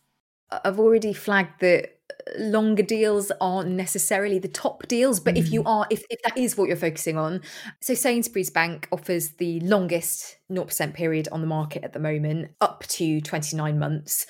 I've 0.51 0.79
already 0.79 1.13
flagged 1.13 1.61
that 1.61 1.99
longer 2.39 2.83
deals 2.83 3.33
aren't 3.41 3.71
necessarily 3.71 4.39
the 4.39 4.49
top 4.49 4.87
deals 4.87 5.21
but 5.21 5.35
mm. 5.35 5.39
if 5.39 5.53
you 5.53 5.63
mm. 5.63 5.69
are 5.69 5.87
if, 5.91 6.05
if 6.11 6.21
that 6.23 6.37
is 6.37 6.57
what 6.57 6.69
you're 6.69 6.77
focusing 6.77 7.17
on 7.17 7.41
so 7.81 7.95
sainsbury's 7.95 8.51
bank 8.51 8.89
offers 8.93 9.31
the 9.33 9.61
longest 9.61 10.37
0% 10.51 10.95
period 10.95 11.29
on 11.33 11.41
the 11.41 11.47
market 11.47 11.85
at 11.85 11.93
the 11.93 11.99
moment 11.99 12.51
up 12.61 12.85
to 12.87 13.21
29 13.21 13.79
months 13.79 14.27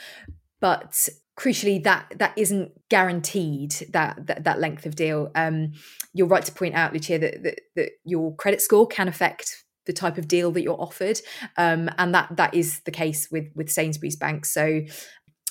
but 0.60 1.08
crucially 1.38 1.83
that 1.85 2.12
that 2.16 2.33
isn't 2.37 2.72
guaranteed 2.88 3.70
that 3.92 4.27
that, 4.27 4.44
that 4.44 4.59
length 4.59 4.85
of 4.87 4.96
deal. 4.96 5.31
Um, 5.35 5.72
you're 6.12 6.27
right 6.27 6.44
to 6.44 6.53
point 6.53 6.74
out 6.74 6.92
lucia 6.92 7.18
that, 7.18 7.42
that, 7.44 7.61
that 7.77 7.90
your 8.05 8.35
credit 8.35 8.61
score 8.61 8.87
can 8.87 9.07
affect 9.07 9.64
the 9.88 9.92
type 9.92 10.18
of 10.18 10.29
deal 10.29 10.53
that 10.53 10.62
you're 10.62 10.81
offered. 10.81 11.18
Um, 11.57 11.90
and 11.98 12.14
that 12.14 12.37
that 12.37 12.55
is 12.55 12.81
the 12.85 12.90
case 12.90 13.29
with 13.31 13.46
with 13.55 13.70
Sainsbury's 13.70 14.16
Bank. 14.16 14.44
So 14.44 14.83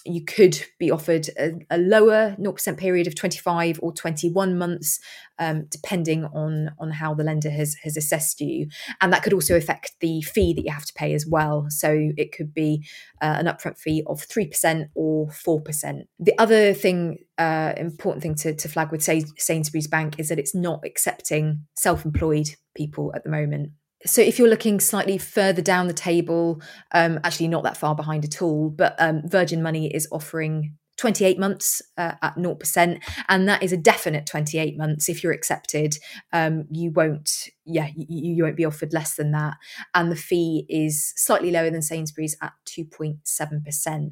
you 0.08 0.24
could 0.24 0.64
be 0.80 0.90
offered 0.90 1.30
a, 1.38 1.52
a, 1.70 1.78
lower 1.78 2.36
0% 2.40 2.78
period 2.78 3.08
of 3.08 3.16
25 3.16 3.80
or 3.82 3.92
21 3.94 4.58
months, 4.58 5.00
um, 5.40 5.66
depending 5.70 6.26
on, 6.26 6.72
on 6.80 6.92
how 6.92 7.14
the 7.14 7.24
lender 7.24 7.50
has, 7.50 7.76
has 7.84 7.98
assessed 7.98 8.40
you. 8.40 8.68
And 9.02 9.12
that 9.12 9.24
could 9.24 9.34
also 9.34 9.56
affect 9.56 9.94
the 10.00 10.22
fee 10.22 10.54
that 10.54 10.64
you 10.64 10.72
have 10.72 10.86
to 10.86 10.94
pay 10.94 11.14
as 11.14 11.26
well. 11.28 11.68
So 11.70 12.12
it 12.18 12.32
could 12.32 12.54
be 12.54 12.88
uh, 13.22 13.36
an 13.40 13.46
upfront 13.46 13.78
fee 13.78 14.04
of 14.08 14.26
3% 14.28 14.90
or 14.96 15.28
4%. 15.28 16.02
The 16.20 16.38
other 16.38 16.74
thing, 16.74 17.18
uh, 17.38 17.74
important 17.78 18.24
thing 18.24 18.36
to, 18.36 18.56
to 18.56 18.70
flag 18.70 18.92
with 18.92 19.04
Sainsbury's 19.04 19.88
Bank 19.88 20.20
is 20.20 20.30
that 20.30 20.40
it's 20.40 20.56
not 20.56 20.86
accepting 20.86 21.66
self 21.76 22.06
employed 22.06 22.50
people 22.76 23.12
at 23.16 23.24
the 23.24 23.30
moment 23.30 23.72
so 24.08 24.22
if 24.22 24.40
you're 24.40 24.48
looking 24.48 24.80
slightly 24.80 25.18
further 25.18 25.62
down 25.62 25.88
the 25.88 25.94
table, 25.94 26.62
um, 26.94 27.20
actually 27.24 27.48
not 27.48 27.64
that 27.64 27.78
far 27.78 27.96
behind 27.96 28.26
at 28.26 28.42
all, 28.42 28.70
but 28.70 28.96
um, 29.00 29.22
Virgin 29.26 29.62
Money 29.62 29.94
is 29.94 30.08
offering 30.12 30.78
28 30.98 31.38
months 31.38 31.82
uh, 31.98 32.14
at 32.22 32.36
0% 32.36 33.02
and 33.30 33.48
that 33.48 33.64
is 33.64 33.72
a 33.72 33.78
definite 33.78 34.26
28 34.26 34.78
months. 34.78 35.08
If 35.08 35.24
you're 35.24 35.34
accepted 35.34 35.98
um, 36.34 36.66
you 36.72 36.92
won't 36.92 37.50
yeah 37.66 37.90
you, 37.96 38.34
you, 38.36 38.44
won't 38.44 38.58
be 38.58 38.66
offered 38.66 38.94
less 38.94 39.16
than 39.16 39.32
that 39.32 39.56
and 39.94 40.12
the 40.12 40.16
fee 40.16 40.66
is 40.70 41.14
slightly 41.16 41.52
lower 41.52 41.70
than 41.70 41.82
sainsbury's 41.82 42.36
at 42.42 42.54
2.7% 42.66 44.12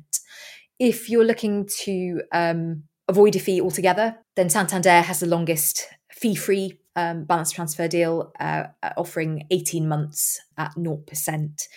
if 0.77 1.09
you're 1.09 1.25
looking 1.25 1.65
to 1.65 2.21
um, 2.31 2.83
avoid 3.07 3.35
a 3.35 3.39
fee 3.39 3.61
altogether 3.61 4.17
then 4.35 4.49
santander 4.49 5.01
has 5.01 5.19
the 5.19 5.25
longest 5.25 5.87
fee-free 6.11 6.79
um, 6.95 7.23
balance 7.25 7.51
transfer 7.51 7.87
deal 7.87 8.31
uh, 8.39 8.65
offering 8.97 9.45
18 9.51 9.87
months 9.87 10.41
at 10.57 10.71
0% 10.75 11.67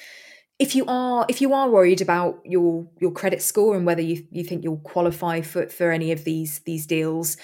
if 0.58 0.74
you 0.74 0.84
are 0.88 1.24
if 1.28 1.40
you 1.40 1.54
are 1.54 1.70
worried 1.70 2.00
about 2.00 2.40
your 2.44 2.84
your 2.98 3.12
credit 3.12 3.40
score 3.40 3.76
and 3.76 3.86
whether 3.86 4.02
you, 4.02 4.26
you 4.32 4.42
think 4.42 4.64
you'll 4.64 4.78
qualify 4.78 5.40
for, 5.40 5.68
for 5.68 5.92
any 5.92 6.10
of 6.10 6.24
these 6.24 6.58
these 6.60 6.84
deals 6.84 7.36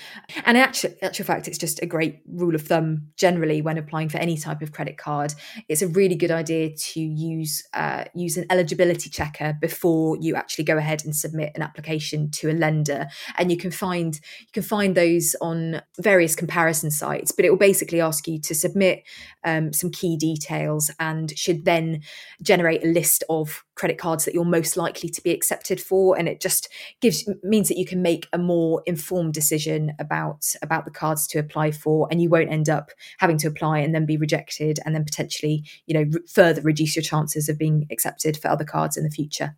and 0.44 0.58
actual 0.58 0.90
actual 1.00 1.24
fact 1.24 1.46
it's 1.46 1.58
just 1.58 1.80
a 1.80 1.86
great 1.86 2.22
rule 2.28 2.56
of 2.56 2.62
thumb 2.62 3.06
generally 3.16 3.62
when 3.62 3.78
applying 3.78 4.08
for 4.08 4.18
any 4.18 4.36
type 4.36 4.62
of 4.62 4.72
credit 4.72 4.98
card. 4.98 5.32
It's 5.68 5.80
a 5.80 5.86
really 5.86 6.16
good 6.16 6.32
idea 6.32 6.74
to 6.74 7.00
use 7.00 7.62
uh, 7.72 8.04
use 8.14 8.36
an 8.36 8.46
eligibility 8.50 9.08
checker 9.08 9.56
before 9.60 10.16
you 10.20 10.34
actually 10.34 10.64
go 10.64 10.76
ahead 10.76 11.04
and 11.04 11.14
submit 11.14 11.52
an 11.54 11.62
application 11.62 12.32
to 12.32 12.50
a 12.50 12.52
lender. 12.52 13.06
And 13.38 13.50
you 13.52 13.56
can 13.56 13.70
find 13.70 14.18
you 14.40 14.52
can 14.52 14.64
find 14.64 14.96
those 14.96 15.36
on 15.40 15.82
various 16.00 16.34
comparison 16.34 16.90
sites 16.90 17.30
but 17.30 17.44
it 17.44 17.50
will 17.50 17.58
basically 17.58 18.00
ask 18.00 18.26
you 18.26 18.40
to 18.40 18.54
submit 18.54 19.04
um, 19.44 19.72
some 19.72 19.90
key 19.90 20.16
details 20.16 20.90
and 20.98 21.36
should 21.38 21.64
then 21.64 22.00
generate 22.42 22.82
a 22.82 22.88
list 22.88 23.03
list 23.04 23.22
of 23.28 23.62
credit 23.74 23.98
cards 23.98 24.24
that 24.24 24.32
you're 24.32 24.46
most 24.46 24.78
likely 24.78 25.10
to 25.10 25.20
be 25.20 25.30
accepted 25.30 25.78
for 25.78 26.16
and 26.16 26.26
it 26.26 26.40
just 26.40 26.70
gives 27.02 27.28
means 27.42 27.68
that 27.68 27.76
you 27.76 27.84
can 27.84 28.00
make 28.00 28.26
a 28.32 28.38
more 28.38 28.82
informed 28.86 29.34
decision 29.34 29.92
about 29.98 30.54
about 30.62 30.86
the 30.86 30.90
cards 30.90 31.26
to 31.26 31.38
apply 31.38 31.70
for 31.70 32.08
and 32.10 32.22
you 32.22 32.30
won't 32.30 32.50
end 32.50 32.70
up 32.70 32.90
having 33.18 33.36
to 33.36 33.46
apply 33.46 33.78
and 33.80 33.94
then 33.94 34.06
be 34.06 34.16
rejected 34.16 34.78
and 34.86 34.94
then 34.94 35.04
potentially 35.04 35.62
you 35.84 35.92
know 35.92 36.18
further 36.32 36.62
reduce 36.62 36.96
your 36.96 37.02
chances 37.02 37.50
of 37.50 37.58
being 37.58 37.86
accepted 37.90 38.38
for 38.38 38.48
other 38.48 38.64
cards 38.64 38.96
in 38.96 39.04
the 39.04 39.10
future 39.10 39.54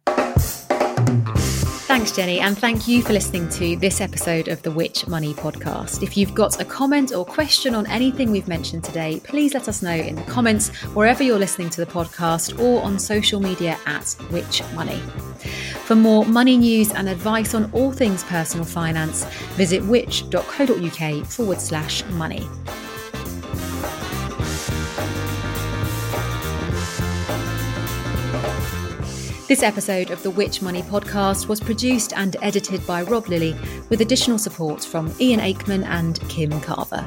Jenny, 2.12 2.40
and 2.40 2.58
thank 2.58 2.86
you 2.86 3.02
for 3.02 3.12
listening 3.12 3.48
to 3.50 3.76
this 3.76 4.00
episode 4.00 4.48
of 4.48 4.62
the 4.62 4.70
Which 4.70 5.06
Money 5.06 5.34
podcast. 5.34 6.02
If 6.02 6.16
you've 6.16 6.34
got 6.34 6.60
a 6.60 6.64
comment 6.64 7.12
or 7.12 7.24
question 7.24 7.74
on 7.74 7.86
anything 7.86 8.30
we've 8.30 8.48
mentioned 8.48 8.84
today, 8.84 9.20
please 9.24 9.54
let 9.54 9.68
us 9.68 9.82
know 9.82 9.94
in 9.94 10.14
the 10.14 10.22
comments 10.22 10.68
wherever 10.94 11.22
you're 11.22 11.38
listening 11.38 11.70
to 11.70 11.84
the 11.84 11.90
podcast 11.90 12.58
or 12.60 12.82
on 12.82 12.98
social 12.98 13.40
media 13.40 13.78
at 13.86 14.10
Which 14.30 14.62
Money. 14.74 14.98
For 15.84 15.94
more 15.94 16.24
money 16.24 16.56
news 16.56 16.92
and 16.92 17.08
advice 17.08 17.54
on 17.54 17.70
all 17.72 17.92
things 17.92 18.24
personal 18.24 18.64
finance, 18.64 19.24
visit 19.54 19.82
which.co.uk 19.84 21.26
forward 21.26 21.60
slash 21.60 22.04
money. 22.10 22.46
This 29.48 29.62
episode 29.62 30.10
of 30.10 30.24
the 30.24 30.30
Which 30.32 30.60
Money 30.60 30.82
podcast 30.82 31.46
was 31.46 31.60
produced 31.60 32.12
and 32.16 32.36
edited 32.42 32.84
by 32.84 33.02
Rob 33.02 33.28
Lilly 33.28 33.54
with 33.90 34.00
additional 34.00 34.38
support 34.38 34.84
from 34.84 35.14
Ian 35.20 35.38
Aikman 35.38 35.84
and 35.84 36.18
Kim 36.28 36.60
Carver. 36.62 37.04